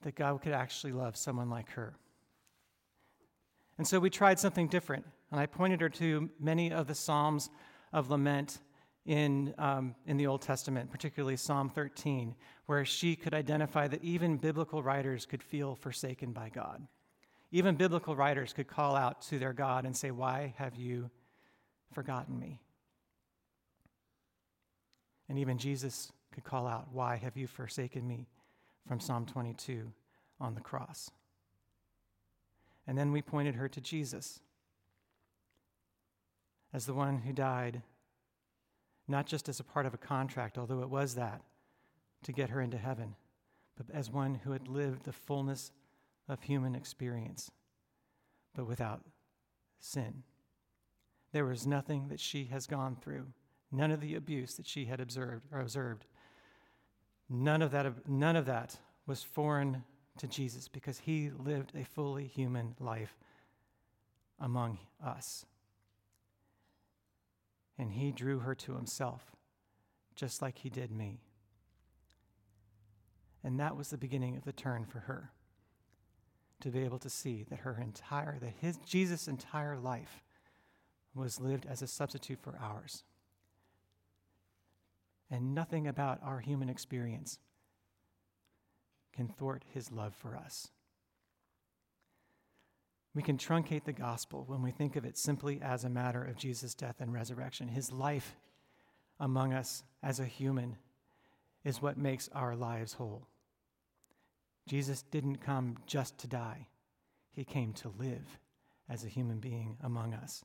that 0.03 0.15
God 0.15 0.41
could 0.43 0.53
actually 0.53 0.93
love 0.93 1.17
someone 1.17 1.51
like 1.51 1.71
her. 1.71 1.95
And 3.77 3.87
so 3.87 4.01
we 4.01 4.11
tried 4.11 4.39
something 4.39 4.69
different. 4.69 5.05
And 5.31 5.41
I 5.41 5.47
pointed 5.47 5.81
her 5.81 5.89
to 5.91 6.31
many 6.41 6.73
of 6.73 6.87
the 6.87 6.95
Psalms 6.95 7.51
of 7.93 8.11
lament 8.11 8.59
in, 9.07 9.55
um, 9.57 9.95
in 10.07 10.17
the 10.17 10.27
Old 10.27 10.43
Testament, 10.43 10.91
particularly 10.91 11.37
Psalm 11.37 11.71
13, 11.71 12.35
where 12.67 12.85
she 12.85 13.17
could 13.17 13.35
identify 13.35 13.89
that 13.89 14.05
even 14.05 14.37
biblical 14.37 14.83
writers 14.83 15.27
could 15.27 15.43
feel 15.43 15.75
forsaken 15.75 16.33
by 16.33 16.51
God. 16.51 16.87
Even 17.51 17.77
biblical 17.77 18.15
writers 18.15 18.53
could 18.53 18.69
call 18.69 18.95
out 18.95 19.23
to 19.23 19.39
their 19.39 19.55
God 19.55 19.87
and 19.87 19.97
say, 19.97 20.11
Why 20.11 20.55
have 20.59 20.77
you 20.77 21.11
forgotten 21.93 22.39
me? 22.39 22.61
And 25.29 25.39
even 25.39 25.57
Jesus 25.57 26.13
could 26.33 26.45
call 26.45 26.67
out, 26.67 26.89
Why 26.93 27.17
have 27.17 27.37
you 27.37 27.47
forsaken 27.47 28.07
me? 28.07 28.29
From 28.89 28.99
Psalm 29.01 29.27
22 29.27 29.93
on 30.41 30.55
the 30.55 30.61
cross. 30.61 31.11
And 32.87 32.97
then 32.97 33.13
we 33.13 33.21
pointed 33.21 33.57
her 33.57 33.69
to 33.69 33.81
Jesus 33.83 34.41
as 36.73 36.87
the 36.87 36.95
one 36.95 37.19
who 37.19 37.33
died, 37.33 37.83
not 39.07 39.27
just 39.27 39.49
as 39.49 39.61
a 39.61 39.65
part 39.65 39.85
of 39.85 39.93
a 39.93 39.99
contract, 39.99 40.57
although 40.57 40.81
it 40.81 40.89
was 40.89 41.15
that, 41.15 41.43
to 42.23 42.33
get 42.33 42.51
her 42.51 42.63
into 42.63 42.79
heaven, 42.79 43.15
but 43.77 43.87
as 43.95 44.11
one 44.11 44.37
who 44.37 44.53
had 44.53 44.69
lived 44.69 45.05
the 45.05 45.13
fullness 45.13 45.71
of 46.29 46.43
human 46.43 46.75
experience, 46.75 47.51
but 48.55 48.67
without 48.67 49.03
sin, 49.79 50.23
there 51.33 51.45
was 51.45 51.67
nothing 51.67 52.09
that 52.09 52.21
she 52.21 52.45
has 52.47 52.67
gone 52.67 52.97
through, 53.01 53.27
none 53.71 53.91
of 53.91 54.01
the 54.01 54.15
abuse 54.15 54.55
that 54.55 54.67
she 54.67 54.87
had 54.87 55.01
observed 55.01 55.47
or 55.53 55.61
observed. 55.61 56.07
None 57.31 57.63
of 57.63 57.71
that, 57.73 58.09
none 58.09 58.37
of 58.37 58.47
that 58.47 58.77
was 59.07 59.23
foreign 59.23 59.85
to 60.19 60.27
Jesus 60.27 60.69
because 60.69 60.99
he 61.01 61.31
lived 61.31 61.73
a 61.75 61.85
fully 61.85 62.27
human 62.27 62.75
life 62.81 63.17
among 64.41 64.79
us. 65.05 65.45
And 67.79 67.93
he 67.93 68.11
drew 68.11 68.41
her 68.41 68.55
to 68.57 68.75
himself, 68.75 69.37
just 70.17 70.43
like 70.43 70.59
he 70.59 70.71
did 70.71 70.91
me. 70.91 71.21
And 73.45 73.61
that 73.61 73.77
was 73.77 73.91
the 73.91 73.99
beginning 73.99 74.37
of 74.37 74.45
the 74.45 74.53
turn 74.53 74.85
for 74.85 75.01
her 75.01 75.31
to 76.61 76.71
be 76.71 76.81
able 76.81 76.99
to 76.99 77.11
see 77.11 77.45
that 77.49 77.61
her 77.61 77.79
entire, 77.81 78.39
that 78.41 78.55
his, 78.61 78.79
Jesus' 78.79 79.29
entire 79.29 79.77
life 79.77 80.25
was 81.15 81.41
lived 81.41 81.67
as 81.67 81.83
a 81.83 81.87
substitute 81.87 82.41
for 82.41 82.59
ours. 82.61 83.05
And 85.31 85.55
nothing 85.55 85.87
about 85.87 86.21
our 86.23 86.41
human 86.41 86.69
experience 86.69 87.39
can 89.15 89.29
thwart 89.29 89.65
his 89.73 89.91
love 89.91 90.15
for 90.15 90.37
us. 90.37 90.69
We 93.15 93.23
can 93.23 93.37
truncate 93.37 93.85
the 93.85 93.93
gospel 93.93 94.45
when 94.47 94.63
we 94.63 94.71
think 94.71 94.97
of 94.97 95.05
it 95.05 95.19
simply 95.19 95.61
as 95.61 95.85
a 95.85 95.91
matter 95.91 96.23
of 96.23 96.37
Jesus' 96.37 96.75
death 96.75 96.97
and 97.01 97.13
resurrection. 97.13 97.69
His 97.69 97.91
life 97.91 98.37
among 99.19 99.53
us 99.53 99.83
as 100.03 100.21
a 100.21 100.25
human 100.25 100.77
is 101.65 101.83
what 101.83 101.99
makes 101.99 102.29
our 102.33 102.55
lives 102.55 102.93
whole. 102.93 103.27
Jesus 104.69 105.03
didn't 105.03 105.39
come 105.39 105.77
just 105.87 106.19
to 106.19 106.29
die, 106.29 106.69
he 107.33 107.45
came 107.45 107.73
to 107.75 107.93
live 107.99 108.39
as 108.89 109.05
a 109.05 109.09
human 109.09 109.39
being 109.39 109.77
among 109.83 110.15
us, 110.15 110.45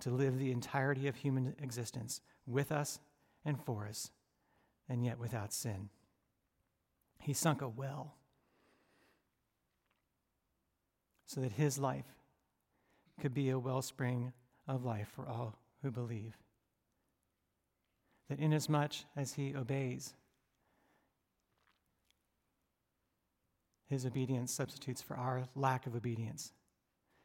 to 0.00 0.10
live 0.10 0.38
the 0.38 0.50
entirety 0.50 1.08
of 1.08 1.16
human 1.16 1.54
existence 1.60 2.20
with 2.46 2.72
us 2.72 3.00
and 3.44 3.60
for 3.60 3.86
us, 3.86 4.10
and 4.88 5.04
yet 5.04 5.18
without 5.18 5.52
sin. 5.52 5.88
He 7.18 7.32
sunk 7.32 7.62
a 7.62 7.68
well 7.68 8.16
so 11.26 11.40
that 11.40 11.52
his 11.52 11.78
life 11.78 12.04
could 13.20 13.32
be 13.32 13.50
a 13.50 13.58
wellspring 13.58 14.32
of 14.66 14.84
life 14.84 15.08
for 15.14 15.28
all 15.28 15.58
who 15.82 15.90
believe. 15.90 16.36
That 18.28 18.38
inasmuch 18.38 18.92
as 19.16 19.34
he 19.34 19.54
obeys, 19.54 20.14
his 23.86 24.06
obedience 24.06 24.52
substitutes 24.52 25.02
for 25.02 25.16
our 25.16 25.44
lack 25.54 25.86
of 25.86 25.94
obedience. 25.94 26.52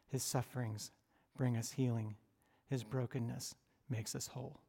His 0.08 0.22
sufferings 0.22 0.90
bring 1.36 1.56
us 1.56 1.72
healing, 1.72 2.16
his 2.68 2.84
brokenness 2.84 3.54
makes 3.88 4.14
us 4.14 4.28
whole 4.28 4.60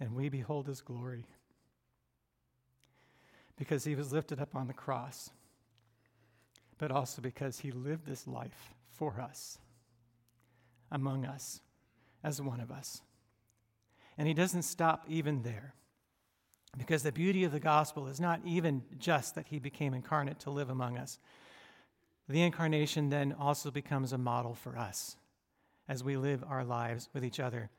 and 0.00 0.14
we 0.14 0.28
behold 0.28 0.66
his 0.66 0.80
glory. 0.80 1.26
Because 3.56 3.84
he 3.84 3.94
was 3.94 4.12
lifted 4.12 4.40
up 4.40 4.54
on 4.54 4.68
the 4.68 4.72
cross, 4.72 5.30
but 6.78 6.92
also 6.92 7.20
because 7.20 7.58
he 7.58 7.72
lived 7.72 8.06
this 8.06 8.26
life 8.26 8.74
for 8.90 9.20
us, 9.20 9.58
among 10.90 11.24
us, 11.24 11.60
as 12.22 12.40
one 12.40 12.60
of 12.60 12.70
us. 12.70 13.02
And 14.16 14.28
he 14.28 14.34
doesn't 14.34 14.62
stop 14.62 15.04
even 15.08 15.42
there. 15.42 15.74
Because 16.76 17.02
the 17.02 17.12
beauty 17.12 17.44
of 17.44 17.52
the 17.52 17.60
gospel 17.60 18.06
is 18.06 18.20
not 18.20 18.40
even 18.44 18.82
just 18.98 19.34
that 19.34 19.46
he 19.48 19.58
became 19.58 19.94
incarnate 19.94 20.40
to 20.40 20.50
live 20.50 20.70
among 20.70 20.98
us. 20.98 21.18
The 22.28 22.42
incarnation 22.42 23.08
then 23.08 23.34
also 23.38 23.70
becomes 23.70 24.12
a 24.12 24.18
model 24.18 24.54
for 24.54 24.76
us 24.76 25.16
as 25.88 26.04
we 26.04 26.16
live 26.16 26.44
our 26.46 26.64
lives 26.64 27.08
with 27.14 27.24
each 27.24 27.40
other 27.40 27.70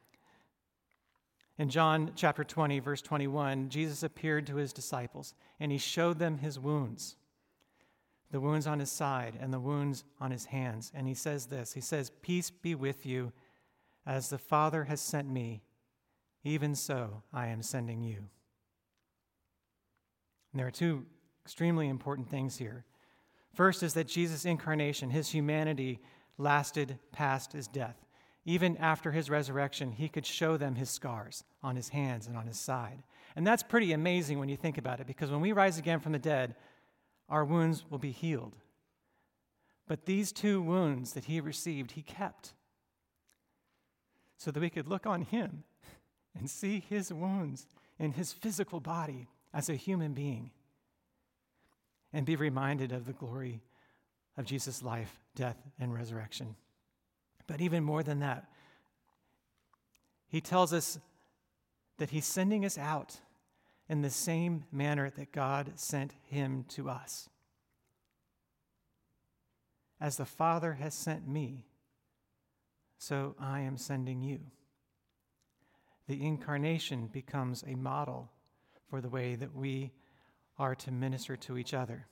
in 1.59 1.69
John 1.69 2.13
chapter 2.15 2.43
20, 2.43 2.79
verse 2.79 3.01
21, 3.03 3.69
Jesus 3.69 4.01
appeared 4.01 4.47
to 4.47 4.55
his 4.55 4.73
disciples 4.73 5.35
and 5.59 5.71
he 5.71 5.77
showed 5.77 6.17
them 6.17 6.39
his 6.39 6.57
wounds 6.57 7.17
the 8.31 8.39
wounds 8.39 8.67
on 8.67 8.79
his 8.79 8.91
side 8.91 9.37
and 9.39 9.51
the 9.51 9.59
wounds 9.59 10.03
on 10.19 10.31
his 10.31 10.45
hands. 10.45 10.91
And 10.93 11.07
he 11.07 11.13
says 11.13 11.47
this 11.47 11.73
He 11.73 11.81
says, 11.81 12.11
Peace 12.21 12.49
be 12.49 12.75
with 12.75 13.05
you, 13.05 13.31
as 14.05 14.29
the 14.29 14.37
Father 14.37 14.85
has 14.85 15.01
sent 15.01 15.29
me, 15.29 15.61
even 16.43 16.75
so 16.75 17.23
I 17.33 17.47
am 17.47 17.61
sending 17.61 18.03
you. 18.03 18.17
And 20.51 20.59
there 20.59 20.67
are 20.67 20.71
two 20.71 21.05
extremely 21.43 21.89
important 21.89 22.29
things 22.29 22.57
here. 22.57 22.85
First 23.53 23.81
is 23.83 23.93
that 23.95 24.07
Jesus' 24.07 24.45
incarnation, 24.45 25.09
his 25.09 25.29
humanity, 25.29 25.99
lasted 26.37 26.99
past 27.11 27.53
his 27.53 27.67
death 27.67 28.05
even 28.49 28.75
after 28.77 29.11
his 29.11 29.29
resurrection, 29.29 29.91
he 29.91 30.09
could 30.09 30.25
show 30.25 30.57
them 30.57 30.73
his 30.73 30.89
scars 30.89 31.43
on 31.61 31.75
his 31.75 31.89
hands 31.89 32.25
and 32.25 32.35
on 32.35 32.47
his 32.47 32.59
side. 32.59 33.03
And 33.35 33.45
that's 33.45 33.61
pretty 33.61 33.93
amazing 33.93 34.39
when 34.39 34.49
you 34.49 34.57
think 34.57 34.79
about 34.79 34.99
it, 34.99 35.05
because 35.05 35.29
when 35.29 35.39
we 35.39 35.51
rise 35.51 35.77
again 35.77 35.99
from 35.99 36.13
the 36.13 36.19
dead, 36.19 36.55
our 37.29 37.45
wounds 37.45 37.85
will 37.91 37.99
be 37.99 38.09
healed. 38.09 38.55
But 39.87 40.07
these 40.07 40.31
two 40.31 40.63
wounds 40.63 41.13
that 41.13 41.25
he 41.25 41.39
received, 41.39 41.91
he 41.91 42.01
kept 42.01 42.53
so 44.37 44.49
that 44.49 44.59
we 44.59 44.71
could 44.71 44.87
look 44.87 45.05
on 45.05 45.21
him 45.21 45.63
and 46.35 46.49
see 46.49 46.79
his 46.79 47.13
wounds 47.13 47.67
in 47.99 48.13
his 48.13 48.33
physical 48.33 48.79
body 48.79 49.27
as 49.53 49.69
a 49.69 49.75
human 49.75 50.13
being 50.13 50.49
and 52.11 52.25
be 52.25 52.35
reminded 52.35 52.91
of 52.91 53.05
the 53.05 53.13
glory 53.13 53.61
of 54.37 54.45
Jesus' 54.45 54.81
life, 54.81 55.19
death, 55.35 55.57
and 55.79 55.93
resurrection. 55.93 56.55
But 57.49 57.61
even 57.61 57.83
more 57.83 58.03
than 58.03 58.19
that, 58.19 58.45
he 60.27 60.39
tells 60.39 60.71
us 60.71 60.99
that 61.97 62.11
he's 62.11 62.27
sending 62.27 62.63
us 62.63 62.77
out 62.77 63.21
in 63.89 64.03
the 64.03 64.11
same 64.11 64.65
manner 64.71 65.09
that 65.09 65.31
God 65.31 65.71
sent 65.73 66.13
him 66.27 66.63
to 66.69 66.91
us. 66.91 67.27
As 69.99 70.15
the 70.15 70.27
Father 70.27 70.73
has 70.73 70.93
sent 70.93 71.27
me, 71.27 71.65
so 72.99 73.35
I 73.39 73.61
am 73.61 73.77
sending 73.77 74.21
you. 74.21 74.41
The 76.07 76.23
incarnation 76.23 77.07
becomes 77.07 77.63
a 77.65 77.73
model 77.73 78.29
for 78.91 79.01
the 79.01 79.09
way 79.09 79.33
that 79.33 79.55
we 79.55 79.91
are 80.59 80.75
to 80.75 80.91
minister 80.91 81.35
to 81.35 81.57
each 81.57 81.73
other. 81.73 82.05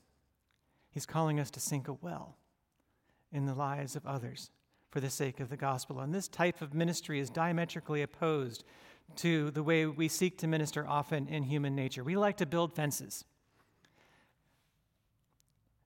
He's 0.90 1.06
calling 1.06 1.40
us 1.40 1.52
to 1.52 1.60
sink 1.60 1.88
a 1.88 1.94
well 1.94 2.38
in 3.32 3.46
the 3.46 3.54
lives 3.54 3.96
of 3.96 4.04
others 4.08 4.50
for 4.98 5.02
the 5.02 5.10
sake 5.12 5.40
of 5.40 5.50
the 5.50 5.58
gospel. 5.58 6.00
And 6.00 6.12
this 6.12 6.28
type 6.28 6.60
of 6.60 6.74
ministry 6.74 7.20
is 7.20 7.30
diametrically 7.30 8.02
opposed 8.02 8.64
to 9.18 9.52
the 9.52 9.62
way 9.62 9.86
we 9.86 10.08
seek 10.08 10.40
to 10.40 10.48
minister 10.48 10.88
often 10.88 11.28
in 11.28 11.44
human 11.44 11.76
nature. 11.76 12.04
We 12.04 12.18
like 12.18 12.38
to 12.38 12.48
build 12.48 12.74
fences. 12.74 13.24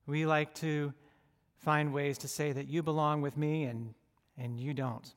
We 0.05 0.25
like 0.25 0.55
to 0.55 0.93
find 1.57 1.93
ways 1.93 2.19
to 2.19 2.29
say 2.29 2.53
that 2.53 2.69
you 2.69 2.83
belong 2.83 3.21
with 3.21 3.35
me 3.35 3.65
and, 3.65 3.93
and 4.37 4.57
you 4.57 4.73
don't. 4.73 5.13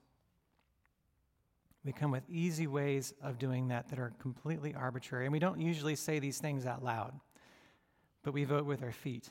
We 1.84 1.92
come 1.92 2.10
with 2.10 2.28
easy 2.28 2.66
ways 2.66 3.14
of 3.22 3.38
doing 3.38 3.68
that 3.68 3.90
that 3.90 4.00
are 4.00 4.12
completely 4.18 4.74
arbitrary. 4.74 5.26
And 5.26 5.32
we 5.32 5.38
don't 5.38 5.60
usually 5.60 5.94
say 5.94 6.18
these 6.18 6.38
things 6.38 6.66
out 6.66 6.82
loud, 6.82 7.12
but 8.24 8.34
we 8.34 8.42
vote 8.42 8.66
with 8.66 8.82
our 8.82 8.90
feet. 8.90 9.30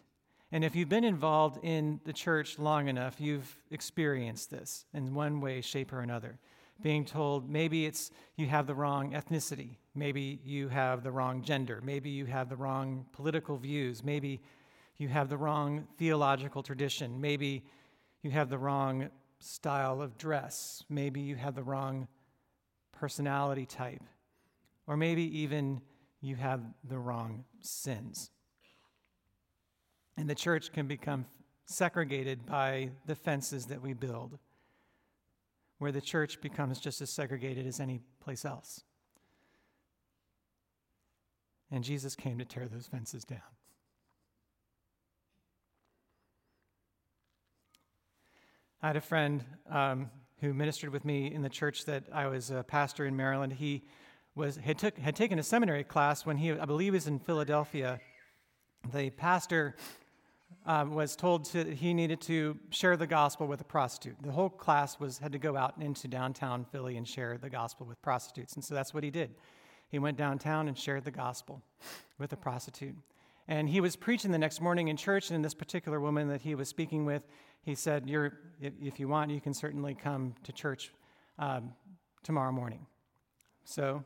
And 0.53 0.63
if 0.63 0.75
you've 0.75 0.87
been 0.87 1.03
involved 1.03 1.57
in 1.63 1.99
the 2.05 2.13
church 2.13 2.59
long 2.59 2.87
enough, 2.87 3.19
you've 3.19 3.57
experienced 3.71 4.51
this 4.51 4.85
in 4.93 5.15
one 5.15 5.41
way, 5.41 5.61
shape, 5.61 5.91
or 5.91 6.01
another. 6.01 6.37
Being 6.79 7.05
told 7.05 7.49
maybe 7.49 7.87
it's 7.87 8.11
you 8.35 8.45
have 8.45 8.67
the 8.67 8.75
wrong 8.75 9.13
ethnicity, 9.13 9.77
maybe 9.95 10.39
you 10.45 10.67
have 10.67 11.01
the 11.01 11.09
wrong 11.09 11.41
gender, 11.41 11.81
maybe 11.83 12.11
you 12.11 12.25
have 12.27 12.49
the 12.49 12.55
wrong 12.55 13.07
political 13.13 13.57
views, 13.57 14.03
maybe 14.03 14.43
you 14.97 15.07
have 15.07 15.27
the 15.27 15.37
wrong 15.37 15.87
theological 15.97 16.61
tradition, 16.61 17.19
maybe 17.19 17.63
you 18.21 18.29
have 18.29 18.49
the 18.51 18.57
wrong 18.59 19.09
style 19.39 20.03
of 20.03 20.19
dress, 20.19 20.83
maybe 20.87 21.19
you 21.19 21.35
have 21.35 21.55
the 21.55 21.63
wrong 21.63 22.07
personality 22.91 23.65
type, 23.65 24.03
or 24.85 24.97
maybe 24.97 25.23
even 25.39 25.81
you 26.21 26.35
have 26.35 26.61
the 26.87 26.99
wrong 26.99 27.43
sins. 27.59 28.29
And 30.17 30.29
the 30.29 30.35
church 30.35 30.71
can 30.71 30.87
become 30.87 31.25
segregated 31.65 32.45
by 32.45 32.91
the 33.05 33.15
fences 33.15 33.65
that 33.67 33.81
we 33.81 33.93
build, 33.93 34.37
where 35.79 35.91
the 35.91 36.01
church 36.01 36.41
becomes 36.41 36.79
just 36.79 37.01
as 37.01 37.09
segregated 37.09 37.65
as 37.65 37.79
any 37.79 38.01
place 38.21 38.45
else. 38.45 38.83
And 41.71 41.83
Jesus 41.83 42.15
came 42.15 42.37
to 42.37 42.45
tear 42.45 42.67
those 42.67 42.87
fences 42.87 43.23
down. 43.23 43.39
I 48.83 48.87
had 48.87 48.97
a 48.97 49.01
friend 49.01 49.43
um, 49.71 50.11
who 50.41 50.53
ministered 50.53 50.91
with 50.91 51.05
me 51.05 51.33
in 51.33 51.41
the 51.41 51.49
church 51.49 51.85
that 51.85 52.03
I 52.13 52.27
was 52.27 52.51
a 52.51 52.63
pastor 52.63 53.05
in 53.05 53.15
Maryland. 53.15 53.53
He 53.53 53.83
was, 54.35 54.57
had, 54.57 54.77
took, 54.77 54.97
had 54.97 55.15
taken 55.15 55.39
a 55.39 55.43
seminary 55.43 55.85
class 55.85 56.25
when 56.25 56.37
he, 56.37 56.51
I 56.51 56.65
believe, 56.65 56.93
was 56.93 57.07
in 57.07 57.19
Philadelphia. 57.19 58.01
The 58.93 59.09
pastor 59.11 59.75
uh, 60.65 60.85
was 60.87 61.15
told 61.15 61.45
to, 61.45 61.63
he 61.73 61.93
needed 61.93 62.21
to 62.21 62.57
share 62.69 62.97
the 62.97 63.07
gospel 63.07 63.47
with 63.47 63.61
a 63.61 63.65
prostitute. 63.65 64.15
The 64.21 64.31
whole 64.31 64.49
class 64.49 64.99
was 64.99 65.17
had 65.17 65.31
to 65.33 65.39
go 65.39 65.57
out 65.57 65.75
into 65.79 66.07
downtown 66.07 66.65
Philly 66.65 66.97
and 66.97 67.07
share 67.07 67.37
the 67.37 67.49
gospel 67.49 67.85
with 67.85 68.01
prostitutes, 68.01 68.53
and 68.53 68.63
so 68.63 68.73
that's 68.75 68.93
what 68.93 69.03
he 69.03 69.11
did. 69.11 69.35
He 69.89 69.99
went 69.99 70.17
downtown 70.17 70.67
and 70.67 70.77
shared 70.77 71.05
the 71.05 71.11
gospel 71.11 71.61
with 72.17 72.33
a 72.33 72.37
prostitute. 72.37 72.95
And 73.47 73.69
he 73.69 73.81
was 73.81 73.95
preaching 73.95 74.31
the 74.31 74.37
next 74.37 74.61
morning 74.61 74.87
in 74.87 74.97
church, 74.97 75.29
and 75.29 75.43
this 75.43 75.53
particular 75.53 75.99
woman 75.99 76.29
that 76.29 76.41
he 76.41 76.55
was 76.55 76.69
speaking 76.69 77.05
with, 77.05 77.23
he 77.61 77.75
said, 77.75 78.09
You're, 78.09 78.33
if 78.61 78.99
you 78.99 79.07
want, 79.07 79.31
you 79.31 79.41
can 79.41 79.53
certainly 79.53 79.93
come 79.93 80.35
to 80.43 80.51
church 80.51 80.91
um, 81.39 81.73
tomorrow 82.23 82.51
morning. 82.51 82.85
So, 83.65 84.03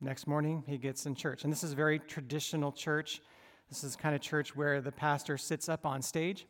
next 0.00 0.26
morning, 0.26 0.64
he 0.66 0.78
gets 0.78 1.06
in 1.06 1.14
church. 1.14 1.44
And 1.44 1.52
this 1.52 1.64
is 1.64 1.72
a 1.72 1.76
very 1.76 1.98
traditional 1.98 2.72
church. 2.72 3.20
This 3.68 3.82
is 3.84 3.96
kind 3.96 4.14
of 4.14 4.20
church 4.20 4.54
where 4.54 4.80
the 4.80 4.92
pastor 4.92 5.36
sits 5.36 5.68
up 5.68 5.84
on 5.84 6.02
stage. 6.02 6.46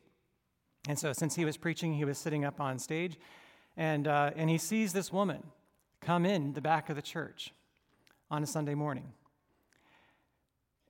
And 0.88 0.98
so, 0.98 1.12
since 1.12 1.34
he 1.34 1.44
was 1.44 1.56
preaching, 1.56 1.94
he 1.94 2.04
was 2.04 2.18
sitting 2.18 2.44
up 2.44 2.60
on 2.60 2.78
stage. 2.78 3.18
And, 3.76 4.06
uh, 4.06 4.30
and 4.36 4.48
he 4.48 4.58
sees 4.58 4.92
this 4.92 5.12
woman 5.12 5.42
come 6.00 6.24
in 6.24 6.52
the 6.52 6.60
back 6.60 6.88
of 6.88 6.96
the 6.96 7.02
church 7.02 7.52
on 8.30 8.42
a 8.42 8.46
Sunday 8.46 8.74
morning. 8.74 9.12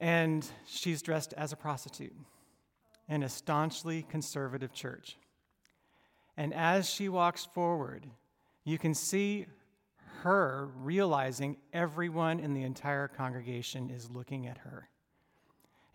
And 0.01 0.47
she's 0.67 1.01
dressed 1.01 1.33
as 1.35 1.53
a 1.53 1.57
prostitute 1.57 2.15
in 3.09 3.23
a 3.23 3.29
staunchly 3.29 4.05
conservative 4.09 4.73
church. 4.73 5.17
And 6.37 6.53
as 6.53 6.91
she 6.91 7.09
walks 7.09 7.47
forward, 7.47 8.07
you 8.65 8.79
can 8.79 8.95
see 8.95 9.47
her 10.23 10.69
realizing 10.77 11.57
everyone 11.73 12.41
in 12.41 12.53
the 12.53 12.63
entire 12.63 13.09
congregation 13.09 13.91
is 13.91 14.11
looking 14.11 14.47
at 14.47 14.59
her. 14.59 14.89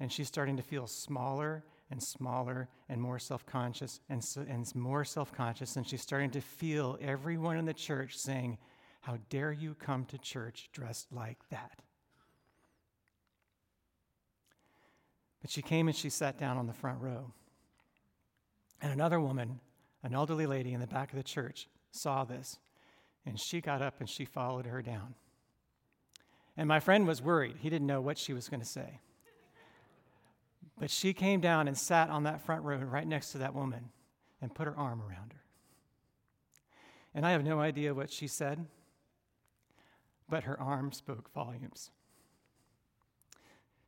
And 0.01 0.11
she's 0.11 0.27
starting 0.27 0.57
to 0.57 0.63
feel 0.63 0.87
smaller 0.87 1.63
and 1.91 2.01
smaller 2.01 2.67
and 2.89 2.99
more 2.99 3.19
self 3.19 3.45
conscious 3.45 3.99
and, 4.09 4.23
so, 4.23 4.43
and 4.49 4.65
more 4.73 5.05
self 5.05 5.31
conscious. 5.31 5.75
And 5.75 5.87
she's 5.87 6.01
starting 6.01 6.31
to 6.31 6.41
feel 6.41 6.97
everyone 6.99 7.55
in 7.55 7.65
the 7.65 7.73
church 7.73 8.17
saying, 8.17 8.57
How 9.01 9.19
dare 9.29 9.51
you 9.51 9.75
come 9.75 10.05
to 10.05 10.17
church 10.17 10.69
dressed 10.73 11.13
like 11.13 11.37
that? 11.51 11.83
But 15.39 15.51
she 15.51 15.61
came 15.61 15.87
and 15.87 15.95
she 15.95 16.09
sat 16.09 16.39
down 16.39 16.57
on 16.57 16.65
the 16.65 16.73
front 16.73 16.99
row. 16.99 17.31
And 18.81 18.91
another 18.91 19.19
woman, 19.19 19.59
an 20.01 20.15
elderly 20.15 20.47
lady 20.47 20.73
in 20.73 20.79
the 20.79 20.87
back 20.87 21.11
of 21.11 21.17
the 21.17 21.23
church, 21.23 21.67
saw 21.91 22.23
this. 22.23 22.57
And 23.23 23.39
she 23.39 23.61
got 23.61 23.83
up 23.83 23.99
and 23.99 24.09
she 24.09 24.25
followed 24.25 24.65
her 24.65 24.81
down. 24.81 25.13
And 26.57 26.67
my 26.67 26.79
friend 26.79 27.05
was 27.05 27.21
worried. 27.21 27.57
He 27.59 27.69
didn't 27.69 27.85
know 27.85 28.01
what 28.01 28.17
she 28.17 28.33
was 28.33 28.49
going 28.49 28.61
to 28.61 28.65
say. 28.65 28.99
But 30.81 30.89
she 30.89 31.13
came 31.13 31.41
down 31.41 31.67
and 31.67 31.77
sat 31.77 32.09
on 32.09 32.23
that 32.23 32.43
front 32.43 32.63
row 32.63 32.77
right 32.77 33.05
next 33.05 33.33
to 33.33 33.37
that 33.37 33.53
woman 33.53 33.91
and 34.41 34.51
put 34.51 34.65
her 34.65 34.75
arm 34.75 34.99
around 34.99 35.31
her. 35.31 35.43
And 37.13 37.23
I 37.23 37.33
have 37.33 37.43
no 37.43 37.59
idea 37.59 37.93
what 37.93 38.11
she 38.11 38.25
said, 38.25 38.65
but 40.27 40.45
her 40.45 40.59
arm 40.59 40.91
spoke 40.91 41.31
volumes. 41.35 41.91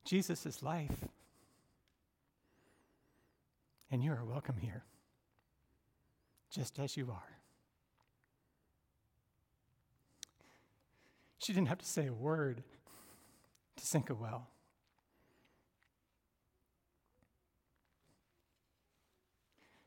Jesus 0.06 0.46
is 0.46 0.62
life 0.62 1.06
and 3.90 4.04
you 4.04 4.12
are 4.12 4.24
welcome 4.24 4.58
here, 4.58 4.84
just 6.52 6.78
as 6.78 6.96
you 6.96 7.10
are. 7.10 7.40
She 11.40 11.54
didn't 11.54 11.70
have 11.70 11.80
to 11.80 11.88
say 11.88 12.06
a 12.06 12.14
word 12.14 12.62
to 13.78 13.84
sink 13.84 14.12
a 14.12 14.14
well. 14.14 14.53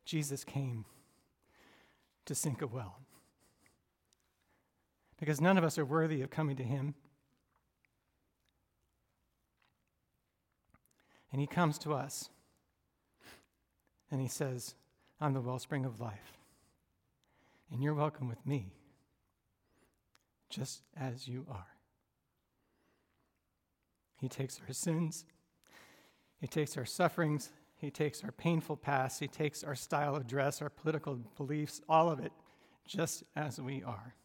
Jesus 0.07 0.45
came 0.45 0.85
to 2.25 2.35
sink 2.35 2.63
a 2.63 2.67
well. 2.67 3.01
Because 5.19 5.41
none 5.41 5.59
of 5.59 5.65
us 5.65 5.79
are 5.79 5.85
worthy 5.85 6.23
of 6.23 6.31
coming 6.31 6.57
to 6.57 6.63
him. 6.63 6.95
And 11.33 11.41
he 11.41 11.47
comes 11.47 11.77
to 11.79 11.93
us 11.93 12.31
and 14.11 14.21
he 14.21 14.29
says, 14.29 14.75
I'm 15.21 15.35
the 15.35 15.41
wellspring 15.41 15.85
of 15.85 16.01
life. 16.01 16.39
And 17.73 17.83
you're 17.83 17.95
welcome 17.95 18.29
with 18.29 18.47
me, 18.47 18.73
just 20.49 20.83
as 20.97 21.27
you 21.27 21.45
are. 21.51 21.67
He 24.21 24.29
takes 24.29 24.61
our 24.67 24.73
sins, 24.73 25.25
He 26.41 26.47
takes 26.47 26.77
our 26.77 26.85
sufferings, 26.85 27.51
He 27.87 27.91
takes 27.93 28.25
our 28.25 28.33
painful 28.33 28.77
past, 28.77 29.21
He 29.21 29.29
takes 29.29 29.63
our 29.63 29.77
style 29.77 30.17
of 30.17 30.27
dress, 30.27 30.61
our 30.61 30.69
political 30.69 31.21
beliefs, 31.37 31.81
all 31.89 32.11
of 32.11 32.19
it, 32.19 32.33
just 32.85 33.23
as 33.37 33.61
we 33.61 33.85
are. 33.85 34.17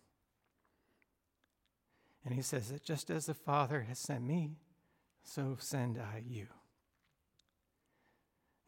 And 2.25 2.33
He 2.33 2.41
says 2.41 2.69
that 2.69 2.83
just 2.83 3.11
as 3.11 3.27
the 3.27 3.35
Father 3.35 3.81
has 3.81 3.99
sent 3.99 4.23
me, 4.23 4.57
so 5.21 5.57
send 5.59 5.99
I 5.99 6.23
you. 6.27 6.47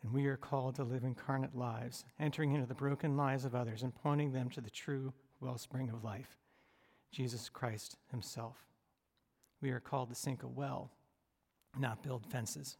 And 0.03 0.13
we 0.13 0.27
are 0.27 0.38
called 0.38 0.75
to 0.75 0.84
live 0.84 1.03
incarnate 1.03 1.56
lives, 1.56 2.06
entering 2.19 2.53
into 2.53 2.67
the 2.67 2.75
broken 2.75 3.17
lives 3.17 3.45
of 3.45 3.56
others 3.56 3.82
and 3.82 3.95
pointing 3.95 4.32
them 4.32 4.51
to 4.51 4.62
the 4.62 4.69
true 4.69 5.12
wellspring 5.39 5.89
of 5.89 6.03
life, 6.03 6.38
Jesus 7.12 7.49
Christ 7.49 7.97
Himself. 8.12 8.58
We 9.60 9.71
are 9.71 9.79
called 9.79 10.10
to 10.10 10.15
sink 10.15 10.43
a 10.43 10.47
well, 10.47 10.91
not 11.79 12.03
build 12.03 12.27
fences, 12.27 12.77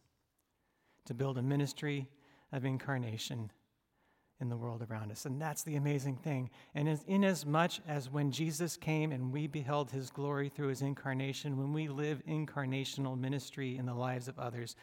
to 1.06 1.14
build 1.14 1.38
a 1.38 1.42
ministry 1.42 2.08
of 2.52 2.64
incarnation 2.64 3.50
in 4.40 4.48
the 4.48 4.56
world 4.56 4.84
around 4.88 5.10
us. 5.10 5.26
And 5.26 5.40
that's 5.40 5.62
the 5.62 5.76
amazing 5.76 6.16
thing. 6.16 6.50
And 6.74 6.88
as, 6.88 7.04
inasmuch 7.06 7.72
as 7.86 8.10
when 8.10 8.30
Jesus 8.30 8.76
came 8.76 9.12
and 9.12 9.32
we 9.32 9.46
beheld 9.46 9.90
his 9.90 10.10
glory 10.10 10.48
through 10.48 10.68
his 10.68 10.82
incarnation, 10.82 11.56
when 11.56 11.72
we 11.72 11.88
live 11.88 12.22
incarnational 12.28 13.18
ministry 13.18 13.76
in 13.76 13.86
the 13.86 13.94
lives 13.94 14.28
of 14.28 14.38
others, 14.38 14.76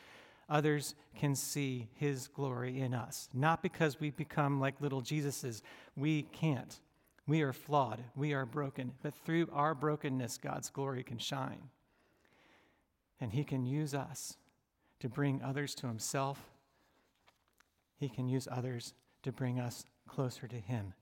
others 0.50 0.96
can 1.16 1.36
see 1.36 1.90
his 1.96 2.28
glory 2.28 2.80
in 2.80 2.94
us. 2.94 3.30
Not 3.34 3.62
because 3.62 4.00
we 4.00 4.10
become 4.12 4.60
like 4.60 4.80
little 4.82 5.02
Jesuses. 5.02 5.62
We 5.96 6.24
can't. 6.24 6.80
We 7.28 7.42
are 7.42 7.54
flawed. 7.54 8.04
We 8.16 8.34
are 8.34 8.46
broken. 8.46 8.94
But 9.04 9.14
through 9.26 9.48
our 9.54 9.76
brokenness, 9.76 10.38
God's 10.38 10.70
glory 10.70 11.04
can 11.04 11.18
shine. 11.18 11.70
And 13.20 13.32
he 13.32 13.44
can 13.44 13.66
use 13.66 13.94
us 13.94 14.38
to 15.02 15.10
bring 15.10 15.42
others 15.44 15.76
to 15.76 15.88
himself. 15.88 16.40
He 17.98 18.08
can 18.08 18.28
use 18.28 18.48
others 18.50 18.94
to 19.24 19.32
bring 19.32 19.60
us 19.60 19.84
closer 20.08 20.48
to 20.48 20.56
him. 20.56 20.94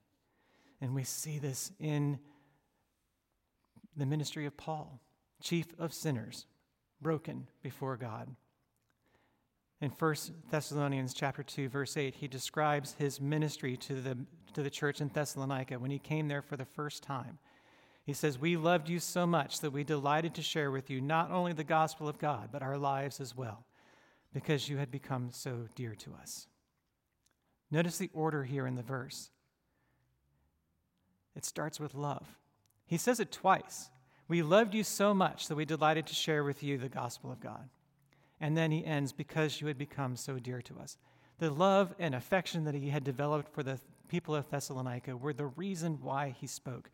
And 0.82 0.96
we 0.96 1.04
see 1.04 1.38
this 1.38 1.72
in 1.80 2.20
the 3.96 4.06
ministry 4.06 4.46
of 4.46 4.56
Paul, 4.56 5.02
chief 5.42 5.68
of 5.78 5.94
sinners, 5.94 6.46
broken 7.02 7.48
before 7.62 7.98
God. 7.98 8.30
In 9.82 9.92
1 9.92 10.16
Thessalonians 10.50 11.14
chapter 11.14 11.44
2 11.44 11.70
verse 11.70 11.96
8 11.96 12.16
he 12.16 12.28
describes 12.28 12.96
his 13.00 13.22
ministry 13.22 13.78
to 13.78 14.02
the 14.02 14.18
to 14.54 14.64
the 14.64 14.70
church 14.70 15.00
in 15.00 15.10
Thessalonica 15.10 15.78
when 15.78 15.92
he 15.92 16.00
came 16.00 16.28
there 16.28 16.42
for 16.42 16.58
the 16.58 16.66
first 16.66 17.04
time. 17.04 17.38
He 18.04 18.14
says, 18.14 18.40
"We 18.40 18.58
loved 18.58 18.90
you 18.90 19.00
so 19.00 19.28
much 19.28 19.60
that 19.60 19.72
we 19.72 19.84
delighted 19.84 20.34
to 20.36 20.42
share 20.42 20.72
with 20.72 20.90
you 20.90 21.00
not 21.00 21.32
only 21.32 21.54
the 21.54 21.64
gospel 21.64 22.08
of 22.08 22.18
God, 22.18 22.50
but 22.52 22.64
our 22.64 22.78
lives 22.78 23.22
as 23.22 23.36
well, 23.36 23.66
because 24.34 24.70
you 24.70 24.78
had 24.78 24.92
become 24.92 25.32
so 25.32 25.68
dear 25.76 25.96
to 25.96 26.14
us." 26.14 26.48
Notice 27.72 27.98
the 27.98 28.12
order 28.14 28.44
here 28.44 28.66
in 28.66 28.76
the 28.76 28.84
verse. 28.84 29.32
It 31.36 31.46
starts 31.46 31.80
with 31.80 31.94
love. 31.94 32.38
He 32.86 32.98
says 32.98 33.20
it 33.20 33.32
twice. 33.32 33.92
We 34.28 34.42
loved 34.42 34.74
you 34.74 34.84
so 34.84 35.14
much 35.14 35.48
that 35.48 35.56
we 35.56 35.66
delighted 35.66 36.08
to 36.08 36.16
share 36.16 36.44
with 36.44 36.64
you 36.64 36.78
the 36.78 36.90
gospel 36.90 37.32
of 37.32 37.40
God. 37.40 37.70
And 38.40 38.58
then 38.58 38.72
he 38.72 38.86
ends, 38.86 39.12
because 39.12 39.60
you 39.60 39.68
had 39.68 39.78
become 39.78 40.16
so 40.16 40.40
dear 40.40 40.62
to 40.64 40.80
us. 40.80 40.98
The 41.40 41.52
love 41.52 41.94
and 42.00 42.16
affection 42.16 42.64
that 42.66 42.76
he 42.76 42.90
had 42.90 43.04
developed 43.04 43.54
for 43.54 43.64
the 43.64 43.80
people 44.08 44.36
of 44.36 44.50
Thessalonica 44.50 45.16
were 45.16 45.34
the 45.34 45.48
reason 45.48 46.02
why 46.02 46.30
he 46.30 46.48
spoke. 46.48 46.90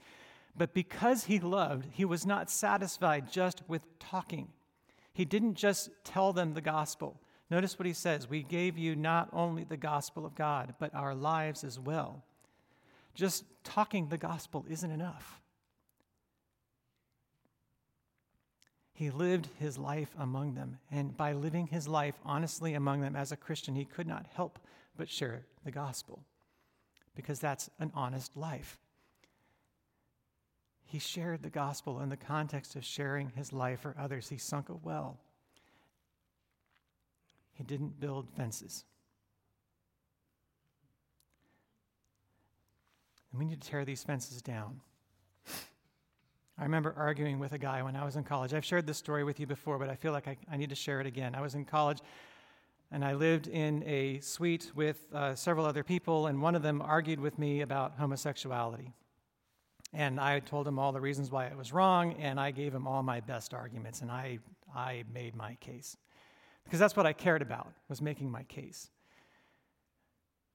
But 0.55 0.73
because 0.73 1.25
he 1.25 1.39
loved, 1.39 1.87
he 1.91 2.05
was 2.05 2.25
not 2.25 2.49
satisfied 2.49 3.31
just 3.31 3.67
with 3.67 3.99
talking. 3.99 4.53
He 5.13 5.25
didn't 5.25 5.55
just 5.55 5.89
tell 6.03 6.33
them 6.33 6.53
the 6.53 6.61
gospel. 6.61 7.19
Notice 7.49 7.77
what 7.77 7.85
he 7.85 7.93
says 7.93 8.29
We 8.29 8.43
gave 8.43 8.77
you 8.77 8.95
not 8.95 9.29
only 9.33 9.63
the 9.63 9.77
gospel 9.77 10.25
of 10.25 10.35
God, 10.35 10.75
but 10.79 10.93
our 10.93 11.15
lives 11.15 11.63
as 11.63 11.79
well. 11.79 12.23
Just 13.13 13.45
talking 13.63 14.09
the 14.09 14.17
gospel 14.17 14.65
isn't 14.69 14.91
enough. 14.91 15.41
He 18.93 19.09
lived 19.09 19.49
his 19.59 19.77
life 19.77 20.15
among 20.17 20.55
them. 20.55 20.79
And 20.89 21.15
by 21.15 21.33
living 21.33 21.67
his 21.67 21.87
life 21.87 22.15
honestly 22.23 22.73
among 22.73 23.01
them 23.01 23.15
as 23.15 23.31
a 23.31 23.37
Christian, 23.37 23.75
he 23.75 23.85
could 23.85 24.07
not 24.07 24.25
help 24.33 24.57
but 24.97 25.09
share 25.09 25.45
the 25.65 25.71
gospel 25.71 26.23
because 27.15 27.39
that's 27.39 27.69
an 27.79 27.91
honest 27.93 28.37
life. 28.37 28.79
He 30.85 30.99
shared 30.99 31.43
the 31.43 31.49
gospel 31.49 31.99
in 31.99 32.09
the 32.09 32.17
context 32.17 32.75
of 32.75 32.85
sharing 32.85 33.31
his 33.35 33.51
life 33.51 33.81
for 33.81 33.95
others. 33.99 34.29
He 34.29 34.37
sunk 34.37 34.69
a 34.69 34.75
well. 34.75 35.19
He 37.55 37.63
didn't 37.63 37.99
build 37.99 38.29
fences. 38.37 38.85
And 43.31 43.39
we 43.39 43.45
need 43.45 43.61
to 43.61 43.69
tear 43.69 43.83
these 43.83 44.03
fences 44.03 44.41
down. 44.41 44.81
I 46.57 46.63
remember 46.63 46.93
arguing 46.95 47.39
with 47.39 47.51
a 47.51 47.57
guy 47.57 47.83
when 47.83 47.95
I 47.95 48.05
was 48.05 48.15
in 48.15 48.23
college. 48.23 48.53
I've 48.53 48.63
shared 48.63 48.87
this 48.87 48.97
story 48.97 49.25
with 49.25 49.39
you 49.41 49.47
before, 49.47 49.77
but 49.77 49.89
I 49.89 49.95
feel 49.95 50.13
like 50.13 50.27
I, 50.27 50.37
I 50.49 50.55
need 50.55 50.69
to 50.69 50.75
share 50.75 51.01
it 51.01 51.07
again. 51.07 51.35
I 51.35 51.41
was 51.41 51.53
in 51.55 51.65
college 51.65 51.99
and 52.91 53.03
I 53.03 53.13
lived 53.13 53.47
in 53.47 53.83
a 53.85 54.19
suite 54.19 54.71
with 54.75 55.05
uh, 55.13 55.35
several 55.35 55.65
other 55.65 55.83
people, 55.83 56.27
and 56.27 56.41
one 56.41 56.55
of 56.55 56.61
them 56.61 56.81
argued 56.81 57.19
with 57.19 57.37
me 57.37 57.61
about 57.61 57.95
homosexuality. 57.97 58.93
And 59.91 60.19
I 60.19 60.39
told 60.39 60.67
him 60.67 60.77
all 60.77 60.91
the 60.91 61.01
reasons 61.01 61.31
why 61.31 61.47
it 61.47 61.57
was 61.57 61.73
wrong, 61.73 62.13
and 62.13 62.39
I 62.39 62.51
gave 62.51 62.73
him 62.73 62.87
all 62.87 63.01
my 63.03 63.19
best 63.19 63.53
arguments, 63.53 64.01
and 64.01 64.11
I, 64.11 64.39
I 64.73 65.03
made 65.13 65.35
my 65.35 65.55
case. 65.55 65.97
Because 66.65 66.79
that's 66.79 66.95
what 66.95 67.05
I 67.05 67.13
cared 67.13 67.41
about, 67.41 67.71
was 67.87 68.01
making 68.01 68.29
my 68.29 68.43
case. 68.43 68.89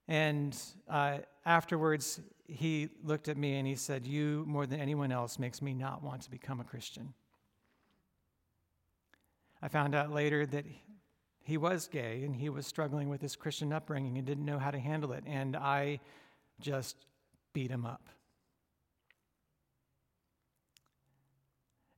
And 0.08 0.56
uh, 0.88 1.18
afterwards, 1.46 2.20
he 2.48 2.88
looked 3.04 3.28
at 3.28 3.36
me 3.36 3.56
and 3.58 3.66
he 3.66 3.76
said, 3.76 4.04
You, 4.04 4.44
more 4.46 4.66
than 4.66 4.80
anyone 4.80 5.12
else, 5.12 5.38
makes 5.38 5.62
me 5.62 5.72
not 5.72 6.02
want 6.02 6.22
to 6.22 6.30
become 6.30 6.60
a 6.60 6.64
Christian. 6.64 7.14
I 9.62 9.68
found 9.68 9.94
out 9.94 10.10
later 10.10 10.46
that 10.46 10.64
he 11.42 11.56
was 11.56 11.86
gay 11.86 12.22
and 12.24 12.34
he 12.34 12.48
was 12.48 12.66
struggling 12.66 13.08
with 13.08 13.20
his 13.20 13.36
Christian 13.36 13.72
upbringing 13.72 14.18
and 14.18 14.26
didn't 14.26 14.44
know 14.44 14.58
how 14.58 14.70
to 14.70 14.78
handle 14.78 15.12
it. 15.12 15.22
And 15.26 15.56
I 15.56 16.00
just 16.60 16.96
beat 17.52 17.70
him 17.70 17.86
up. 17.86 18.02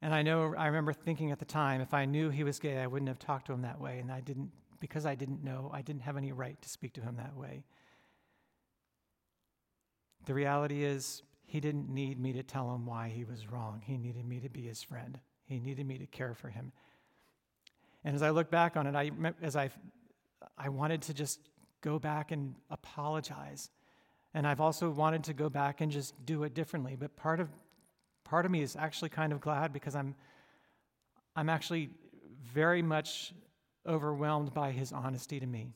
And 0.02 0.12
I 0.12 0.22
know, 0.22 0.54
I 0.58 0.66
remember 0.66 0.92
thinking 0.92 1.30
at 1.30 1.38
the 1.38 1.44
time, 1.44 1.80
if 1.80 1.94
I 1.94 2.04
knew 2.04 2.28
he 2.28 2.42
was 2.42 2.58
gay, 2.58 2.78
I 2.78 2.88
wouldn't 2.88 3.08
have 3.08 3.20
talked 3.20 3.46
to 3.46 3.52
him 3.52 3.62
that 3.62 3.80
way. 3.80 4.00
And 4.00 4.10
I 4.10 4.20
didn't, 4.20 4.50
because 4.80 5.06
I 5.06 5.14
didn't 5.14 5.44
know, 5.44 5.70
I 5.72 5.80
didn't 5.80 6.02
have 6.02 6.16
any 6.16 6.32
right 6.32 6.60
to 6.60 6.68
speak 6.68 6.92
to 6.94 7.00
him 7.00 7.16
that 7.16 7.36
way. 7.36 7.64
The 10.26 10.34
reality 10.34 10.84
is, 10.84 11.22
he 11.44 11.60
didn't 11.60 11.88
need 11.88 12.18
me 12.18 12.32
to 12.32 12.42
tell 12.42 12.74
him 12.74 12.86
why 12.86 13.10
he 13.10 13.24
was 13.24 13.46
wrong. 13.46 13.82
He 13.84 13.96
needed 13.96 14.26
me 14.26 14.40
to 14.40 14.48
be 14.48 14.62
his 14.62 14.82
friend, 14.82 15.20
he 15.44 15.60
needed 15.60 15.86
me 15.86 15.98
to 15.98 16.06
care 16.06 16.34
for 16.34 16.48
him. 16.48 16.72
And 18.04 18.16
as 18.16 18.22
I 18.22 18.30
look 18.30 18.50
back 18.50 18.76
on 18.76 18.86
it, 18.86 18.96
I, 18.96 19.10
as 19.40 19.54
I, 19.54 19.70
I 20.58 20.68
wanted 20.68 21.02
to 21.02 21.14
just 21.14 21.38
go 21.80 21.98
back 21.98 22.32
and 22.32 22.54
apologize. 22.70 23.70
And 24.34 24.46
I've 24.46 24.60
also 24.60 24.90
wanted 24.90 25.24
to 25.24 25.34
go 25.34 25.48
back 25.48 25.80
and 25.80 25.92
just 25.92 26.14
do 26.24 26.42
it 26.42 26.54
differently. 26.54 26.96
But 26.98 27.14
part 27.16 27.38
of, 27.38 27.48
part 28.32 28.46
of 28.46 28.50
me 28.50 28.62
is 28.62 28.76
actually 28.76 29.10
kind 29.10 29.30
of 29.30 29.42
glad 29.42 29.74
because 29.74 29.94
I'm, 29.94 30.14
I'm 31.36 31.50
actually 31.50 31.90
very 32.54 32.80
much 32.80 33.34
overwhelmed 33.86 34.54
by 34.54 34.70
his 34.70 34.90
honesty 34.90 35.38
to 35.38 35.46
me. 35.46 35.74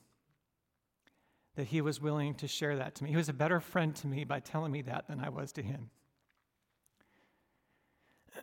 That 1.56 1.66
he 1.66 1.82
was 1.82 2.00
willing 2.00 2.34
to 2.36 2.48
share 2.48 2.74
that 2.76 2.94
to 2.94 3.04
me. 3.04 3.10
He 3.10 3.16
was 3.16 3.28
a 3.28 3.34
better 3.34 3.60
friend 3.60 3.94
to 3.96 4.06
me 4.06 4.24
by 4.24 4.40
telling 4.40 4.72
me 4.72 4.80
that 4.82 5.06
than 5.06 5.20
I 5.20 5.28
was 5.28 5.52
to 5.52 5.62
him. 5.62 5.90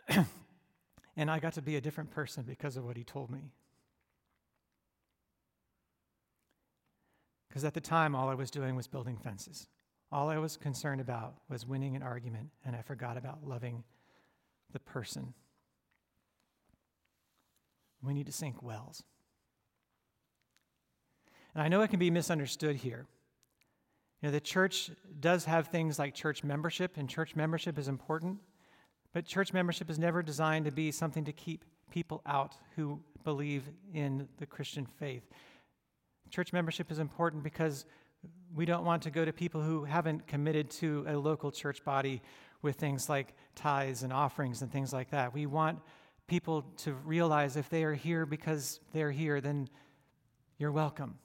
and 1.18 1.32
I 1.32 1.40
got 1.40 1.54
to 1.54 1.64
be 1.64 1.76
a 1.78 1.82
different 1.82 2.12
person 2.12 2.44
because 2.44 2.78
of 2.78 2.86
what 2.86 2.96
he 2.96 3.04
told 3.04 3.32
me. 3.32 3.50
Because 7.50 7.64
at 7.64 7.74
the 7.74 7.82
time, 7.82 8.14
all 8.14 8.30
I 8.30 8.36
was 8.36 8.52
doing 8.52 8.76
was 8.76 8.86
building 8.86 9.18
fences. 9.18 9.66
All 10.12 10.30
I 10.30 10.38
was 10.38 10.56
concerned 10.56 11.02
about 11.02 11.34
was 11.50 11.66
winning 11.66 11.96
an 11.96 12.04
argument, 12.04 12.52
and 12.64 12.76
I 12.76 12.84
forgot 12.84 13.18
about 13.18 13.40
loving 13.44 13.84
the 14.74 14.80
person. 14.80 15.34
We 18.02 18.14
need 18.14 18.26
to 18.26 18.34
sink 18.34 18.62
wells. 18.62 19.04
And 21.56 21.64
I 21.64 21.68
know 21.70 21.82
it 21.82 21.90
can 21.90 22.00
be 22.00 22.12
misunderstood 22.12 22.76
here. 22.76 23.06
You 24.22 24.28
know, 24.28 24.32
the 24.32 24.42
church 24.42 24.92
does 25.20 25.46
have 25.46 25.68
things 25.68 26.00
like 26.00 26.14
church 26.14 26.44
membership, 26.44 26.98
and 26.98 27.10
church 27.10 27.36
membership 27.36 27.78
is 27.78 27.88
important, 27.88 28.40
but 29.14 29.26
church 29.26 29.54
membership 29.54 29.90
is 29.90 30.00
never 30.00 30.24
designed 30.24 30.66
to 30.66 30.72
be 30.72 30.92
something 30.92 31.26
to 31.26 31.34
keep 31.34 31.64
people 31.92 32.22
out 32.26 32.56
who 32.76 33.00
believe 33.24 33.70
in 33.94 34.28
the 34.38 34.46
Christian 34.46 34.86
faith. 34.86 35.24
Church 36.30 36.52
membership 36.52 36.92
is 36.92 37.00
important 37.00 37.44
because 37.44 37.86
we 38.56 38.66
don't 38.66 38.86
want 38.86 39.04
to 39.04 39.12
go 39.12 39.26
to 39.26 39.34
people 39.34 39.62
who 39.62 39.84
haven't 39.84 40.26
committed 40.26 40.70
to 40.70 41.06
a 41.08 41.18
local 41.18 41.52
church 41.52 41.84
body 41.84 42.22
with 42.64 42.78
things 42.78 43.08
like 43.10 43.36
tithes 43.54 44.02
and 44.02 44.12
offerings 44.12 44.64
and 44.64 44.72
things 44.72 44.92
like 44.92 45.12
that. 45.12 45.34
We 45.34 45.46
want 45.46 45.80
people 46.28 46.64
to 46.78 46.94
realize 46.94 47.56
if 47.56 47.70
they 47.70 47.84
are 47.84 47.94
here 47.94 48.26
because 48.26 48.80
they're 48.94 49.12
here, 49.12 49.40
then 49.40 49.70
you're 50.58 50.72
welcome. 50.72 51.20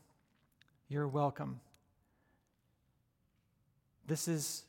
You're 0.88 1.08
welcome. 1.08 1.60
This 4.06 4.28
is 4.28 4.64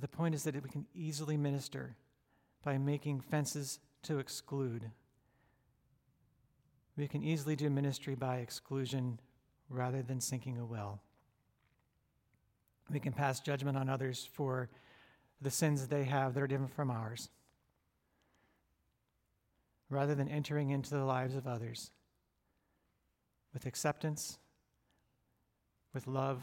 the 0.00 0.08
point 0.08 0.34
is 0.34 0.44
that 0.44 0.54
we 0.62 0.68
can 0.68 0.86
easily 0.94 1.36
minister 1.36 1.96
by 2.64 2.78
making 2.78 3.20
fences 3.20 3.80
to 4.02 4.18
exclude. 4.18 4.90
We 6.96 7.08
can 7.08 7.22
easily 7.22 7.56
do 7.56 7.70
ministry 7.70 8.14
by 8.14 8.36
exclusion 8.36 9.18
rather 9.68 10.02
than 10.02 10.20
sinking 10.20 10.58
a 10.58 10.64
well. 10.64 11.00
We 12.90 13.00
can 13.00 13.12
pass 13.12 13.40
judgment 13.40 13.76
on 13.76 13.88
others 13.88 14.28
for 14.32 14.68
the 15.40 15.50
sins 15.50 15.80
that 15.80 15.90
they 15.90 16.04
have 16.04 16.34
that 16.34 16.42
are 16.42 16.46
different 16.46 16.74
from 16.74 16.90
ours, 16.90 17.28
rather 19.90 20.14
than 20.14 20.28
entering 20.28 20.70
into 20.70 20.90
the 20.90 21.04
lives 21.04 21.34
of 21.34 21.46
others 21.46 21.90
with 23.52 23.66
acceptance, 23.66 24.38
with 25.92 26.06
love, 26.06 26.42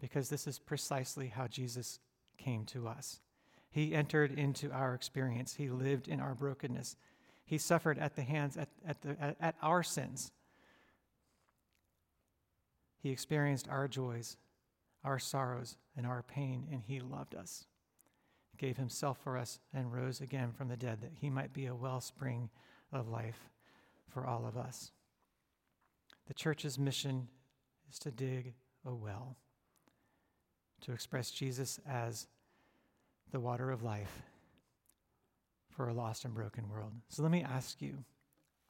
because 0.00 0.28
this 0.30 0.46
is 0.46 0.58
precisely 0.58 1.28
how 1.28 1.46
Jesus 1.46 2.00
came 2.38 2.64
to 2.64 2.88
us. 2.88 3.20
He 3.70 3.94
entered 3.94 4.32
into 4.32 4.72
our 4.72 4.94
experience, 4.94 5.54
He 5.54 5.68
lived 5.68 6.08
in 6.08 6.20
our 6.20 6.34
brokenness. 6.34 6.96
He 7.44 7.58
suffered 7.58 7.98
at 7.98 8.16
the 8.16 8.22
hands 8.22 8.56
at, 8.56 8.68
at, 8.86 9.02
the, 9.02 9.16
at, 9.20 9.36
at 9.40 9.54
our 9.60 9.82
sins. 9.82 10.32
He 13.02 13.10
experienced 13.10 13.68
our 13.68 13.88
joys, 13.88 14.36
our 15.04 15.18
sorrows, 15.18 15.76
and 15.96 16.06
our 16.06 16.22
pain, 16.22 16.66
and 16.70 16.82
he 16.86 17.00
loved 17.00 17.34
us. 17.34 17.64
Gave 18.58 18.76
himself 18.76 19.18
for 19.22 19.38
us 19.38 19.58
and 19.72 19.92
rose 19.92 20.20
again 20.20 20.52
from 20.52 20.68
the 20.68 20.76
dead 20.76 21.00
that 21.00 21.12
he 21.14 21.30
might 21.30 21.52
be 21.52 21.66
a 21.66 21.74
wellspring 21.74 22.50
of 22.92 23.08
life 23.08 23.48
for 24.08 24.26
all 24.26 24.44
of 24.46 24.56
us. 24.56 24.92
The 26.26 26.34
church's 26.34 26.78
mission 26.78 27.28
is 27.90 27.98
to 28.00 28.10
dig 28.10 28.52
a 28.84 28.94
well, 28.94 29.36
to 30.82 30.92
express 30.92 31.30
Jesus 31.30 31.80
as 31.88 32.26
the 33.32 33.40
water 33.40 33.70
of 33.70 33.82
life 33.82 34.22
for 35.70 35.88
a 35.88 35.94
lost 35.94 36.24
and 36.24 36.34
broken 36.34 36.68
world. 36.68 36.92
So 37.08 37.22
let 37.22 37.32
me 37.32 37.42
ask 37.42 37.80
you, 37.80 38.04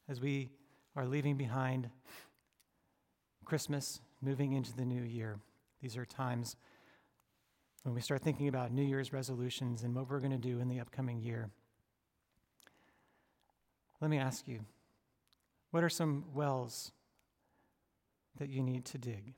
as 0.08 0.20
we 0.20 0.50
are 0.94 1.06
leaving 1.06 1.36
behind 1.36 1.90
Christmas, 3.44 4.00
moving 4.20 4.52
into 4.52 4.74
the 4.76 4.84
new 4.84 5.02
year, 5.02 5.40
these 5.80 5.96
are 5.96 6.04
times 6.04 6.56
when 7.82 7.94
we 7.94 8.00
start 8.00 8.22
thinking 8.22 8.48
about 8.48 8.72
New 8.72 8.82
Year's 8.82 9.12
resolutions 9.12 9.82
and 9.82 9.94
what 9.94 10.08
we're 10.08 10.20
going 10.20 10.32
to 10.32 10.38
do 10.38 10.60
in 10.60 10.68
the 10.68 10.80
upcoming 10.80 11.20
year. 11.20 11.50
Let 14.00 14.10
me 14.10 14.18
ask 14.18 14.46
you, 14.46 14.60
what 15.70 15.84
are 15.84 15.88
some 15.88 16.24
wells 16.34 16.92
that 18.38 18.48
you 18.48 18.62
need 18.62 18.84
to 18.86 18.98
dig? 18.98 19.34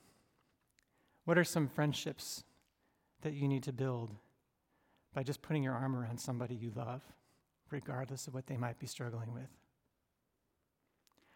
What 1.24 1.38
are 1.38 1.44
some 1.44 1.68
friendships 1.68 2.44
that 3.22 3.34
you 3.34 3.46
need 3.48 3.62
to 3.64 3.72
build 3.72 4.10
by 5.14 5.22
just 5.22 5.42
putting 5.42 5.62
your 5.62 5.74
arm 5.74 5.94
around 5.94 6.18
somebody 6.18 6.54
you 6.54 6.72
love? 6.74 7.02
regardless 7.72 8.26
of 8.26 8.34
what 8.34 8.46
they 8.46 8.56
might 8.56 8.78
be 8.78 8.86
struggling 8.86 9.32
with? 9.32 9.48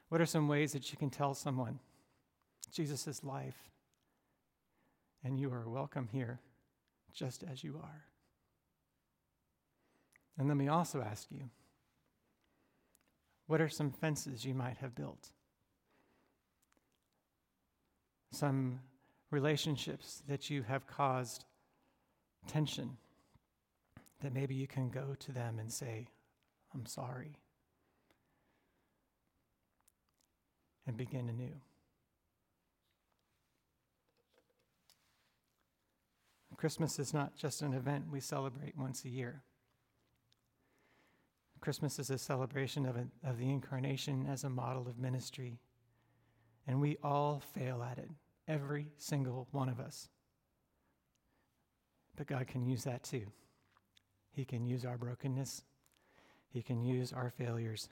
What 0.08 0.20
are 0.20 0.26
some 0.26 0.46
ways 0.46 0.72
that 0.72 0.92
you 0.92 0.98
can 0.98 1.10
tell 1.10 1.34
someone 1.34 1.80
Jesus 2.70 3.24
life 3.24 3.70
and 5.26 5.40
you 5.40 5.52
are 5.52 5.68
welcome 5.68 6.08
here 6.12 6.38
just 7.12 7.42
as 7.50 7.64
you 7.64 7.80
are? 7.82 8.04
And 10.38 10.46
let 10.46 10.56
me 10.56 10.68
also 10.68 11.02
ask 11.02 11.26
you 11.32 11.50
what 13.48 13.60
are 13.60 13.68
some 13.68 13.90
fences 13.90 14.44
you 14.44 14.54
might 14.54 14.76
have 14.76 14.94
built? 14.94 15.30
Some 18.30 18.80
relationships 19.32 20.22
that 20.28 20.48
you 20.48 20.62
have 20.62 20.86
caused 20.86 21.44
tension 22.46 22.96
that 24.22 24.32
maybe 24.32 24.54
you 24.54 24.68
can 24.68 24.90
go 24.90 25.16
to 25.18 25.32
them 25.32 25.58
and 25.58 25.72
say, 25.72 26.06
I'm 26.72 26.86
sorry. 26.86 27.38
And 30.86 30.96
begin 30.96 31.28
anew. 31.28 31.60
Christmas 36.56 36.98
is 36.98 37.12
not 37.12 37.36
just 37.36 37.62
an 37.62 37.74
event 37.74 38.10
we 38.10 38.20
celebrate 38.20 38.76
once 38.76 39.04
a 39.04 39.08
year. 39.08 39.42
Christmas 41.60 41.98
is 41.98 42.10
a 42.10 42.18
celebration 42.18 42.86
of, 42.86 42.96
a, 42.96 43.06
of 43.24 43.38
the 43.38 43.50
incarnation 43.50 44.26
as 44.30 44.44
a 44.44 44.50
model 44.50 44.88
of 44.88 44.98
ministry. 44.98 45.58
And 46.66 46.80
we 46.80 46.96
all 47.02 47.42
fail 47.54 47.82
at 47.82 47.98
it, 47.98 48.10
every 48.48 48.86
single 48.98 49.48
one 49.52 49.68
of 49.68 49.80
us. 49.80 50.08
But 52.16 52.26
God 52.26 52.46
can 52.46 52.64
use 52.64 52.84
that 52.84 53.02
too. 53.02 53.26
He 54.32 54.44
can 54.44 54.66
use 54.66 54.84
our 54.84 54.98
brokenness, 54.98 55.62
He 56.48 56.62
can 56.62 56.82
use 56.82 57.12
our 57.12 57.30
failures 57.30 57.88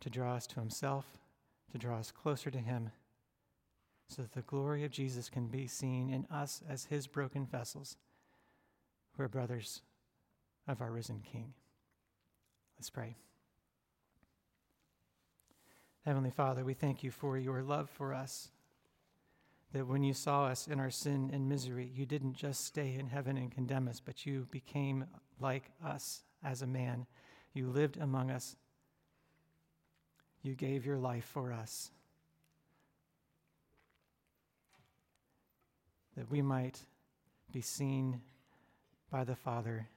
to 0.00 0.10
draw 0.10 0.34
us 0.34 0.46
to 0.48 0.60
Himself, 0.60 1.06
to 1.70 1.78
draw 1.78 1.98
us 1.98 2.10
closer 2.10 2.50
to 2.50 2.58
Him, 2.58 2.90
so 4.12 4.22
that 4.22 4.32
the 4.32 4.42
glory 4.42 4.84
of 4.84 4.90
Jesus 4.90 5.30
can 5.30 5.46
be 5.46 5.66
seen 5.66 6.10
in 6.10 6.26
us 6.30 6.62
as 6.68 6.84
His 6.84 7.06
broken 7.06 7.46
vessels. 7.46 7.96
We're 9.16 9.28
brothers 9.28 9.80
of 10.68 10.82
our 10.82 10.90
risen 10.90 11.22
King. 11.24 11.54
Let's 12.78 12.90
pray. 12.90 13.16
Heavenly 16.04 16.30
Father, 16.30 16.64
we 16.64 16.74
thank 16.74 17.02
you 17.02 17.10
for 17.10 17.38
your 17.38 17.62
love 17.62 17.88
for 17.88 18.12
us. 18.12 18.50
That 19.72 19.86
when 19.86 20.02
you 20.02 20.12
saw 20.12 20.46
us 20.46 20.66
in 20.66 20.78
our 20.78 20.90
sin 20.90 21.30
and 21.32 21.48
misery, 21.48 21.90
you 21.94 22.04
didn't 22.04 22.34
just 22.34 22.66
stay 22.66 22.94
in 22.98 23.06
heaven 23.06 23.38
and 23.38 23.50
condemn 23.50 23.88
us, 23.88 24.00
but 24.04 24.26
you 24.26 24.46
became 24.50 25.06
like 25.40 25.70
us 25.82 26.22
as 26.44 26.60
a 26.60 26.66
man. 26.66 27.06
You 27.54 27.68
lived 27.68 27.96
among 27.96 28.30
us. 28.30 28.56
You 30.42 30.54
gave 30.54 30.84
your 30.84 30.98
life 30.98 31.24
for 31.24 31.52
us. 31.52 31.90
That 36.16 36.30
we 36.30 36.42
might 36.42 36.80
be 37.52 37.60
seen 37.60 38.20
by 39.10 39.24
the 39.24 39.36
Father 39.36 39.88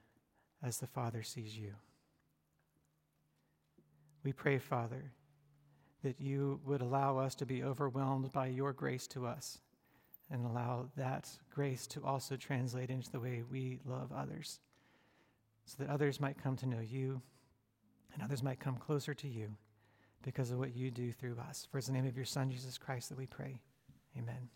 as 0.62 0.78
the 0.78 0.86
Father 0.86 1.22
sees 1.22 1.56
you. 1.56 1.72
We 4.24 4.32
pray, 4.32 4.58
Father, 4.58 5.12
that 6.02 6.20
you 6.20 6.60
would 6.64 6.80
allow 6.80 7.18
us 7.18 7.34
to 7.36 7.46
be 7.46 7.62
overwhelmed 7.62 8.32
by 8.32 8.46
your 8.46 8.72
grace 8.72 9.06
to 9.08 9.26
us 9.26 9.58
and 10.30 10.44
allow 10.44 10.88
that 10.96 11.28
grace 11.50 11.86
to 11.86 12.04
also 12.04 12.36
translate 12.36 12.90
into 12.90 13.10
the 13.10 13.20
way 13.20 13.42
we 13.50 13.78
love 13.84 14.12
others 14.12 14.60
so 15.64 15.76
that 15.78 15.90
others 15.90 16.20
might 16.20 16.42
come 16.42 16.56
to 16.56 16.66
know 16.66 16.80
you 16.80 17.20
and 18.12 18.22
others 18.22 18.42
might 18.42 18.60
come 18.60 18.76
closer 18.76 19.14
to 19.14 19.28
you 19.28 19.48
because 20.22 20.50
of 20.50 20.58
what 20.58 20.74
you 20.74 20.90
do 20.90 21.12
through 21.12 21.36
us. 21.48 21.66
For 21.70 21.78
it's 21.78 21.86
the 21.86 21.92
name 21.92 22.06
of 22.06 22.16
your 22.16 22.24
Son, 22.24 22.50
Jesus 22.50 22.78
Christ, 22.78 23.08
that 23.10 23.18
we 23.18 23.26
pray. 23.26 23.60
Amen. 24.18 24.48